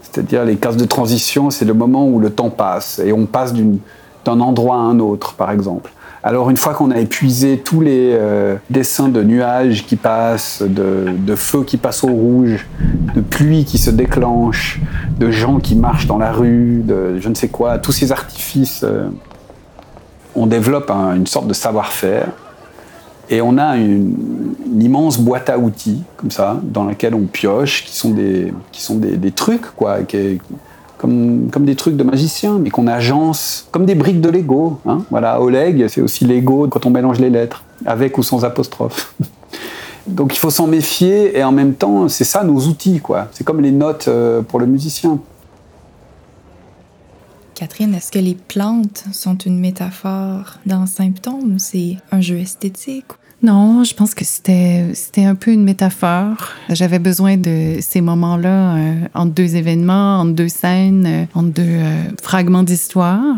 C'est-à-dire, 0.02 0.44
les 0.44 0.56
cases 0.56 0.76
de 0.76 0.84
transition, 0.84 1.48
c'est 1.48 1.64
le 1.64 1.72
moment 1.72 2.06
où 2.06 2.20
le 2.20 2.28
temps 2.28 2.50
passe. 2.50 3.00
Et 3.02 3.14
on 3.14 3.24
passe 3.24 3.54
d'un 3.54 4.40
endroit 4.40 4.76
à 4.76 4.80
un 4.80 4.98
autre, 4.98 5.32
par 5.32 5.50
exemple. 5.50 5.90
Alors 6.24 6.50
une 6.50 6.56
fois 6.56 6.74
qu'on 6.74 6.92
a 6.92 6.98
épuisé 6.98 7.58
tous 7.58 7.80
les 7.80 8.12
euh, 8.12 8.56
dessins 8.70 9.08
de 9.08 9.24
nuages 9.24 9.84
qui 9.86 9.96
passent, 9.96 10.62
de, 10.62 11.06
de 11.18 11.34
feux 11.34 11.64
qui 11.64 11.76
passent 11.76 12.04
au 12.04 12.12
rouge, 12.12 12.64
de 13.14 13.20
pluie 13.20 13.64
qui 13.64 13.78
se 13.78 13.90
déclenche, 13.90 14.80
de 15.18 15.32
gens 15.32 15.58
qui 15.58 15.74
marchent 15.74 16.06
dans 16.06 16.18
la 16.18 16.30
rue, 16.30 16.82
de 16.84 17.18
je 17.18 17.28
ne 17.28 17.34
sais 17.34 17.48
quoi, 17.48 17.78
tous 17.78 17.90
ces 17.90 18.12
artifices, 18.12 18.84
euh, 18.84 19.08
on 20.36 20.46
développe 20.46 20.92
un, 20.92 21.16
une 21.16 21.26
sorte 21.26 21.48
de 21.48 21.54
savoir-faire. 21.54 22.28
Et 23.28 23.40
on 23.40 23.58
a 23.58 23.76
une, 23.76 24.54
immense 24.78 25.18
boîte 25.18 25.50
à 25.50 25.58
outils, 25.58 26.02
comme 26.16 26.30
ça, 26.30 26.60
dans 26.62 26.84
laquelle 26.84 27.14
on 27.14 27.26
pioche, 27.26 27.84
qui 27.84 27.96
sont 27.96 28.10
des, 28.10 28.52
qui 28.72 28.82
sont 28.82 29.00
trucs, 29.34 29.74
quoi, 29.76 29.98
comme, 31.02 31.64
des 31.64 31.74
trucs 31.74 31.96
de 31.96 32.04
magicien, 32.04 32.58
mais 32.60 32.70
qu'on 32.70 32.86
agence 32.86 33.66
comme 33.72 33.86
des 33.86 33.96
briques 33.96 34.20
de 34.20 34.30
Lego. 34.30 34.78
Hein. 34.86 35.02
Voilà, 35.10 35.40
Oleg, 35.40 35.88
c'est 35.88 36.00
aussi 36.00 36.24
Lego 36.24 36.68
quand 36.68 36.86
on 36.86 36.90
mélange 36.90 37.18
les 37.18 37.28
lettres, 37.28 37.64
avec 37.84 38.16
ou 38.18 38.22
sans 38.22 38.44
apostrophe. 38.44 39.14
Donc 40.06 40.34
il 40.34 40.38
faut 40.38 40.50
s'en 40.50 40.68
méfier 40.68 41.36
et 41.36 41.42
en 41.42 41.52
même 41.52 41.74
temps, 41.74 42.08
c'est 42.08 42.24
ça 42.24 42.44
nos 42.44 42.60
outils, 42.66 43.00
quoi. 43.00 43.28
C'est 43.32 43.44
comme 43.44 43.60
les 43.60 43.72
notes 43.72 44.06
euh, 44.06 44.42
pour 44.42 44.60
le 44.60 44.66
musicien. 44.66 45.18
Catherine, 47.54 47.94
est-ce 47.94 48.10
que 48.10 48.18
les 48.18 48.34
plantes 48.34 49.04
sont 49.12 49.36
une 49.36 49.58
métaphore 49.58 50.58
d'un 50.66 50.86
symptôme 50.86 51.54
ou 51.54 51.58
c'est 51.58 51.96
un 52.12 52.20
jeu 52.20 52.38
esthétique? 52.38 53.06
Non, 53.42 53.82
je 53.82 53.92
pense 53.92 54.14
que 54.14 54.24
c'était 54.24 55.24
un 55.24 55.34
peu 55.34 55.50
une 55.50 55.64
métaphore. 55.64 56.52
J'avais 56.68 57.00
besoin 57.00 57.36
de 57.36 57.78
ces 57.80 58.00
moments-là 58.00 58.76
euh, 58.76 58.94
entre 59.14 59.32
deux 59.32 59.56
événements, 59.56 60.20
entre 60.20 60.32
deux 60.32 60.48
scènes, 60.48 61.06
euh, 61.06 61.24
entre 61.34 61.50
deux 61.50 61.62
euh, 61.62 62.04
fragments 62.22 62.62
d'histoire. 62.62 63.36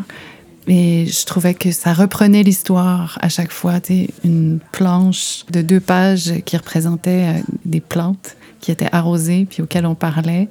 Et 0.67 1.07
je 1.07 1.25
trouvais 1.25 1.55
que 1.55 1.73
ça 1.73 1.93
reprenait 1.93 2.43
l'histoire 2.43 3.19
à 3.21 3.29
chaque 3.29 3.53
fois, 3.53 3.81
une 4.25 4.61
planche 4.73 5.45
de 5.51 5.63
deux 5.63 5.81
pages 5.81 6.33
qui 6.45 6.57
représentait 6.57 7.39
euh, 7.39 7.43
des 7.65 7.81
plantes 7.81 8.37
qui 8.61 8.71
étaient 8.71 8.89
arrosées 8.93 9.47
puis 9.49 9.63
auxquelles 9.63 9.87
on 9.87 9.95
parlait. 9.95 10.49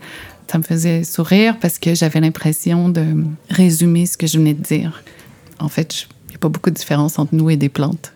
Ça 0.52 0.60
me 0.60 0.64
faisait 0.64 1.04
sourire 1.04 1.58
parce 1.60 1.80
que 1.80 1.96
j'avais 1.96 2.20
l'impression 2.20 2.90
de 2.90 3.06
résumer 3.50 4.06
ce 4.06 4.18
que 4.18 4.28
je 4.28 4.38
venais 4.38 4.54
de 4.54 4.62
dire. 4.62 5.04
En 5.60 5.70
fait, 5.70 6.08
il 6.28 6.30
n'y 6.30 6.36
a 6.36 6.40
pas 6.40 6.50
beaucoup 6.50 6.70
de 6.70 6.76
différence 6.76 7.18
entre 7.18 7.34
nous 7.34 7.50
et 7.50 7.58
des 7.58 7.70
plantes. 7.70 8.13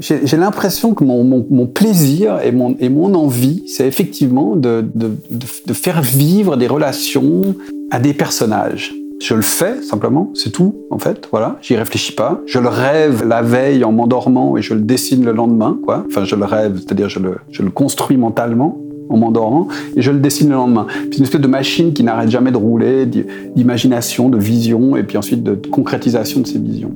J'ai 0.00 0.36
l'impression 0.36 0.94
que 0.94 1.04
mon, 1.04 1.66
plaisir 1.66 2.40
et 2.42 2.52
mon, 2.52 3.14
envie, 3.14 3.62
c'est 3.66 3.86
effectivement 3.86 4.56
de, 4.56 4.84
faire 5.72 6.02
vivre 6.02 6.56
des 6.56 6.66
relations 6.66 7.54
à 7.90 8.00
des 8.00 8.14
personnages. 8.14 8.92
Je 9.20 9.34
le 9.34 9.42
fais 9.42 9.80
simplement, 9.82 10.30
c'est 10.34 10.50
tout 10.50 10.74
en 10.90 10.98
fait. 10.98 11.28
Voilà, 11.30 11.58
j'y 11.62 11.76
réfléchis 11.76 12.12
pas. 12.12 12.42
Je 12.46 12.58
le 12.58 12.68
rêve 12.68 13.24
la 13.26 13.42
veille 13.42 13.84
en 13.84 13.92
m'endormant 13.92 14.56
et 14.56 14.62
je 14.62 14.74
le 14.74 14.80
dessine 14.80 15.24
le 15.24 15.32
lendemain, 15.32 15.78
quoi. 15.82 16.04
Enfin, 16.08 16.24
je 16.24 16.34
le 16.34 16.44
rêve, 16.44 16.78
c'est-à-dire 16.78 17.08
je 17.08 17.20
le, 17.20 17.36
je 17.50 17.62
le 17.62 17.70
construis 17.70 18.16
mentalement 18.16 18.80
en 19.08 19.16
m'endormant 19.16 19.68
et 19.96 20.02
je 20.02 20.10
le 20.10 20.18
dessine 20.18 20.48
le 20.48 20.54
lendemain. 20.56 20.86
C'est 21.10 21.18
une 21.18 21.24
espèce 21.24 21.40
de 21.40 21.46
machine 21.46 21.92
qui 21.92 22.02
n'arrête 22.02 22.30
jamais 22.30 22.50
de 22.50 22.56
rouler, 22.56 23.06
d'i- 23.06 23.24
d'imagination, 23.54 24.28
de 24.28 24.38
vision 24.38 24.96
et 24.96 25.04
puis 25.04 25.16
ensuite 25.16 25.42
de 25.42 25.54
concrétisation 25.54 26.40
de 26.40 26.46
ces 26.46 26.58
visions. 26.58 26.92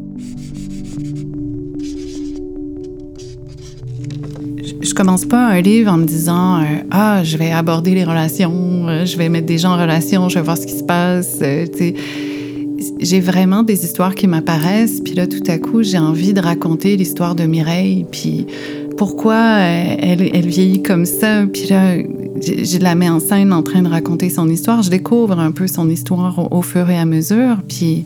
Commence 4.98 5.26
pas 5.26 5.46
un 5.46 5.60
livre 5.60 5.92
en 5.92 5.96
me 5.96 6.04
disant 6.04 6.56
euh, 6.56 6.64
ah 6.90 7.22
je 7.22 7.36
vais 7.36 7.52
aborder 7.52 7.94
les 7.94 8.02
relations, 8.02 8.88
euh, 8.88 9.06
je 9.06 9.16
vais 9.16 9.28
mettre 9.28 9.46
des 9.46 9.56
gens 9.56 9.74
en 9.74 9.80
relation, 9.80 10.28
je 10.28 10.40
vais 10.40 10.44
voir 10.44 10.58
ce 10.58 10.66
qui 10.66 10.76
se 10.76 10.82
passe. 10.82 11.38
euh, 11.40 11.66
j'ai 12.98 13.20
vraiment 13.20 13.62
des 13.62 13.84
histoires 13.84 14.16
qui 14.16 14.26
m'apparaissent, 14.26 15.00
puis 15.00 15.14
là 15.14 15.28
tout 15.28 15.42
à 15.46 15.58
coup 15.58 15.84
j'ai 15.84 15.98
envie 15.98 16.32
de 16.32 16.40
raconter 16.40 16.96
l'histoire 16.96 17.36
de 17.36 17.44
Mireille, 17.44 18.06
puis 18.10 18.48
pourquoi 18.96 19.38
elle, 19.38 20.48
vieillit 20.48 20.82
comme 20.82 21.04
ça, 21.04 21.46
puis 21.46 21.68
là 21.70 21.96
je, 22.42 22.64
je 22.64 22.78
la 22.78 22.96
mets 22.96 23.08
en 23.08 23.20
scène 23.20 23.52
en 23.52 23.62
train 23.62 23.82
de 23.82 23.88
raconter 23.88 24.30
son 24.30 24.48
histoire, 24.48 24.82
je 24.82 24.90
découvre 24.90 25.38
un 25.38 25.52
peu 25.52 25.68
son 25.68 25.88
histoire 25.88 26.40
au, 26.40 26.58
au 26.58 26.62
fur 26.62 26.90
et 26.90 26.98
à 26.98 27.04
mesure, 27.04 27.58
puis 27.68 28.04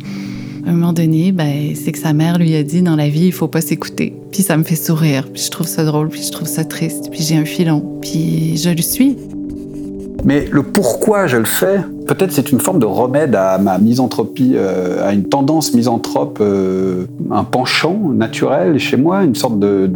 à 0.66 0.70
un 0.70 0.72
moment 0.74 0.92
donné, 0.92 1.32
ben, 1.32 1.74
c'est 1.74 1.92
que 1.92 1.98
sa 1.98 2.12
mère 2.12 2.38
lui 2.38 2.54
a 2.54 2.62
dit 2.62 2.82
dans 2.82 2.96
la 2.96 3.08
vie, 3.08 3.26
il 3.26 3.32
faut 3.32 3.48
pas 3.48 3.60
s'écouter. 3.60 4.14
Puis 4.30 4.42
ça 4.42 4.56
me 4.56 4.62
fait 4.62 4.76
sourire, 4.76 5.28
puis 5.32 5.42
je 5.42 5.50
trouve 5.50 5.66
ça 5.66 5.84
drôle, 5.84 6.08
puis 6.08 6.22
je 6.22 6.30
trouve 6.30 6.46
ça 6.46 6.64
triste, 6.64 7.10
puis 7.10 7.22
j'ai 7.22 7.36
un 7.36 7.44
filon, 7.44 7.98
puis 8.00 8.56
je 8.56 8.70
le 8.70 8.82
suis. 8.82 9.16
Mais 10.24 10.46
le 10.52 10.62
pourquoi 10.62 11.26
je 11.26 11.36
le 11.36 11.44
fais, 11.44 11.80
peut-être 12.06 12.30
c'est 12.30 12.52
une 12.52 12.60
forme 12.60 12.78
de 12.78 12.86
remède 12.86 13.34
à 13.34 13.58
ma 13.58 13.78
misanthropie, 13.78 14.52
euh, 14.54 15.04
à 15.06 15.12
une 15.12 15.24
tendance 15.24 15.74
misanthrope, 15.74 16.38
euh, 16.40 17.06
un 17.32 17.42
penchant 17.42 17.98
naturel 18.14 18.78
chez 18.78 18.96
moi, 18.96 19.24
une 19.24 19.34
sorte 19.34 19.58
de, 19.58 19.90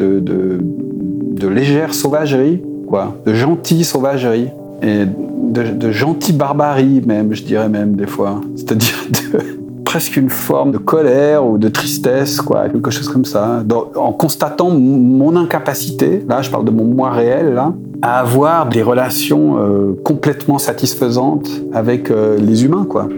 légère 1.49 1.95
sauvagerie, 1.95 2.61
quoi, 2.89 3.17
de 3.25 3.35
gentille 3.35 3.85
sauvagerie. 3.85 4.49
Et 4.83 5.05
de, 5.07 5.63
de 5.73 5.91
gentille 5.91 6.35
barbarie 6.35 7.01
même, 7.07 7.33
je 7.33 7.43
dirais 7.45 7.69
même 7.69 7.95
des 7.95 8.07
fois. 8.07 8.43
C'est-à-dire 8.57 8.95
de 9.11 9.56
presque 9.97 10.19
une 10.19 10.29
forme 10.29 10.73
de 10.73 10.77
colère 10.77 11.47
ou 11.47 11.57
de 11.57 11.71
tristesse, 11.71 12.43
quoi, 12.43 12.69
quelque 12.69 12.91
chose 12.91 13.09
comme 13.09 13.25
ça. 13.25 13.65
En 13.95 14.13
constatant 14.13 14.69
mon 14.69 15.35
incapacité, 15.37 16.23
là 16.29 16.43
je 16.43 16.51
parle 16.51 16.67
de 16.67 16.71
mon 16.71 16.85
moi 16.85 17.13
réel, 17.13 17.59
à 18.03 18.21
avoir 18.21 18.69
des 18.69 18.83
relations 18.83 19.57
euh, 19.57 19.99
complètement 20.05 20.59
satisfaisantes 20.59 21.49
avec 21.73 22.11
euh, 22.11 22.37
les 22.37 22.67
humains, 22.67 22.87
quoi. 22.87 23.09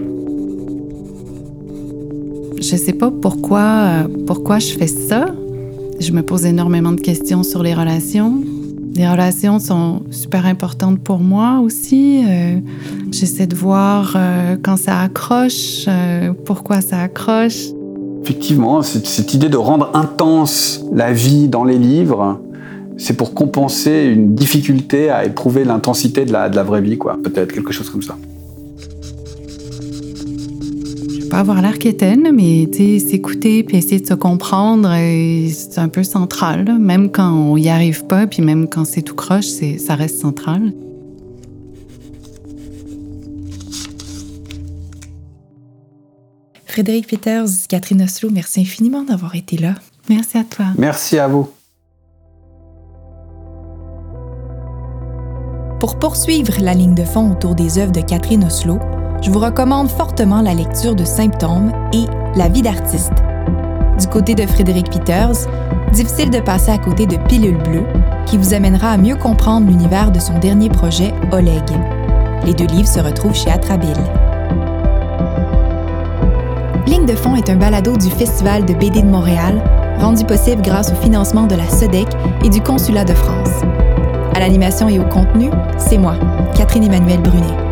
Je 2.61 2.77
sais 2.77 2.93
pas 2.93 3.11
pourquoi, 3.11 3.59
euh, 3.59 4.03
pourquoi 4.25 4.61
je 4.61 4.79
fais 4.79 4.87
ça. 4.87 5.27
Je 5.99 6.13
me 6.13 6.23
pose 6.23 6.47
énormément 6.47 6.93
de 6.93 7.01
questions 7.01 7.43
sur 7.43 7.65
les 7.65 7.75
relations. 7.75 8.35
Les 8.95 9.09
relations 9.09 9.59
sont 9.59 10.03
super 10.11 10.47
importantes 10.47 11.01
pour 11.01 11.21
moi 11.21 11.61
aussi. 11.63 12.25
Euh, 12.27 12.59
J'essaie 13.11 13.47
de 13.47 13.55
voir 13.55 14.15
euh, 14.17 14.57
quand 14.63 14.77
ça 14.77 15.01
accroche, 15.01 15.85
euh, 15.89 16.33
pourquoi 16.45 16.81
ça 16.81 17.01
accroche. 17.01 17.69
Effectivement, 18.23 18.83
cette, 18.83 19.35
idée 19.35 19.49
de 19.49 19.57
rendre 19.57 19.91
intense 19.95 20.85
la 20.93 21.13
vie 21.13 21.49
dans 21.49 21.65
les 21.65 21.79
livres, 21.79 22.41
c'est 22.97 23.17
pour 23.17 23.33
compenser 23.33 24.13
une 24.15 24.35
difficulté 24.35 25.09
à 25.11 25.25
éprouver 25.25 25.65
l'intensité 25.65 26.25
de 26.25 26.33
la, 26.33 26.49
de 26.49 26.57
la 26.57 26.65
vraie 26.65 26.83
vie, 26.83 26.99
quoi. 26.99 27.19
Peut-être 27.23 27.53
quelque 27.53 27.73
chose 27.73 27.89
comme 27.89 28.03
ça. 28.03 28.17
Pas 31.31 31.41
avoir 31.41 31.61
l'air 31.61 31.79
quétaine, 31.79 32.31
mais 32.35 32.69
tu 32.73 32.99
sais, 32.99 33.07
s'écouter 33.11 33.63
puis 33.63 33.77
essayer 33.77 34.01
de 34.01 34.07
se 34.07 34.15
comprendre, 34.15 34.89
euh, 34.91 35.49
c'est 35.53 35.79
un 35.79 35.89
peu 35.89 36.03
central. 36.03 36.65
là. 36.65 36.79
Même 36.79 37.11
quand 37.11 37.31
on 37.31 37.57
y 37.59 37.69
arrive 37.69 38.05
pas, 38.07 38.27
puis 38.27 38.43
même 38.43 38.67
quand 38.69 38.85
c'est 38.87 39.03
tout 39.03 39.15
croche, 39.15 39.47
c'est- 39.47 39.77
ça 39.79 39.95
reste 39.95 40.19
central. 40.21 40.73
Frédéric 46.67 47.09
Peters, 47.09 47.47
Catherine 47.69 48.03
Oslo, 48.03 48.31
merci 48.31 48.61
infiniment 48.61 49.03
d'avoir 49.03 49.35
été 49.35 49.57
là. 49.57 49.75
Merci 50.09 50.39
à 50.39 50.45
toi. 50.45 50.67
Merci 50.77 51.19
à 51.19 51.29
vous. 51.29 51.49
Pour 55.81 55.99
poursuivre 55.99 56.55
la 56.61 56.75
ligne 56.75 56.95
de 56.95 57.05
fond 57.05 57.31
autour 57.33 57.55
des 57.55 57.79
œuvres 57.79 57.93
de 57.93 58.01
Catherine 58.01 58.45
Oslo, 58.45 58.79
je 59.23 59.31
vous 59.31 59.39
recommande 59.39 59.89
fortement 59.89 60.43
la 60.43 60.55
lecture 60.55 60.95
de 60.95 61.05
Symptômes 61.05 61.73
et 61.93 62.05
La 62.37 62.49
vie 62.49 62.63
d'artiste. 62.63 63.13
Du 63.99 64.07
côté 64.07 64.35
de 64.35 64.47
Frédéric 64.47 64.91
Peters, 64.91 65.49
difficile 65.93 66.31
de 66.31 66.41
passer 66.41 66.71
à 66.71 66.79
côté 66.79 67.07
de 67.07 67.17
Pilule 67.17 67.57
bleue, 67.57 67.85
qui 68.27 68.37
vous 68.37 68.55
amènera 68.55 68.91
à 68.91 68.97
mieux 68.97 69.17
comprendre 69.17 69.67
l'univers 69.67 70.13
de 70.13 70.21
son 70.21 70.39
dernier 70.39 70.69
projet, 70.69 71.13
Oleg. 71.33 71.65
Les 72.45 72.55
deux 72.55 72.67
livres 72.67 72.89
se 72.89 73.01
retrouvent 73.01 73.35
chez 73.35 73.51
Atrabile. 73.51 73.97
Ligne 76.87 77.07
de 77.07 77.17
fond 77.17 77.35
est 77.35 77.51
un 77.51 77.57
balado 77.57 77.97
du 77.97 78.11
Festival 78.11 78.65
de 78.65 78.75
BD 78.75 79.03
de 79.03 79.09
Montréal, 79.09 79.63
rendu 79.99 80.25
possible 80.25 80.63
grâce 80.63 80.93
au 80.93 80.97
financement 80.97 81.47
de 81.47 81.57
la 81.57 81.67
SEDEC 81.69 82.09
et 82.45 82.49
du 82.49 82.61
Consulat 82.61 83.05
de 83.05 83.15
France. 83.15 83.63
À 84.35 84.41
l'animation 84.41 84.89
et 84.89 85.01
au 85.01 85.05
contenu, 85.05 85.51
c'est 85.77 85.99
moi, 85.99 86.15
Catherine 86.55 86.85
Emmanuel 86.85 87.21
Brunet. 87.21 87.68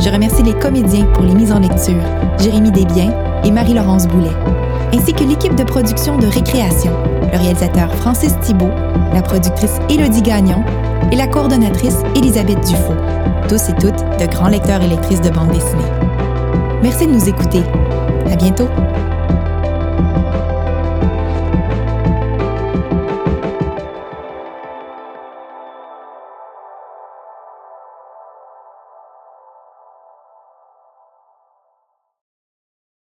Je 0.00 0.10
remercie 0.10 0.42
les 0.44 0.52
comédiens 0.54 1.04
pour 1.06 1.24
les 1.24 1.34
mises 1.34 1.50
en 1.50 1.58
lecture, 1.58 2.02
Jérémy 2.38 2.70
Desbiens 2.70 3.12
et 3.44 3.50
Marie-Laurence 3.50 4.06
Boulet, 4.06 4.30
ainsi 4.94 5.12
que 5.12 5.24
l'équipe 5.24 5.56
de 5.56 5.64
production 5.64 6.16
de 6.18 6.26
Récréation, 6.26 6.92
le 7.32 7.36
réalisateur 7.36 7.92
Francis 7.96 8.38
Thibault, 8.40 8.70
la 9.12 9.22
productrice 9.22 9.80
Élodie 9.90 10.22
Gagnon 10.22 10.62
et 11.10 11.16
la 11.16 11.26
coordonnatrice 11.26 11.98
Elisabeth 12.14 12.64
Dufaux, 12.66 12.94
tous 13.48 13.68
et 13.70 13.74
toutes 13.74 14.20
de 14.20 14.26
grands 14.26 14.48
lecteurs 14.48 14.82
et 14.82 14.88
lectrices 14.88 15.20
de 15.20 15.30
bande 15.30 15.50
dessinée. 15.50 15.82
Merci 16.80 17.06
de 17.06 17.12
nous 17.12 17.28
écouter. 17.28 17.62
À 18.30 18.36
bientôt! 18.36 18.68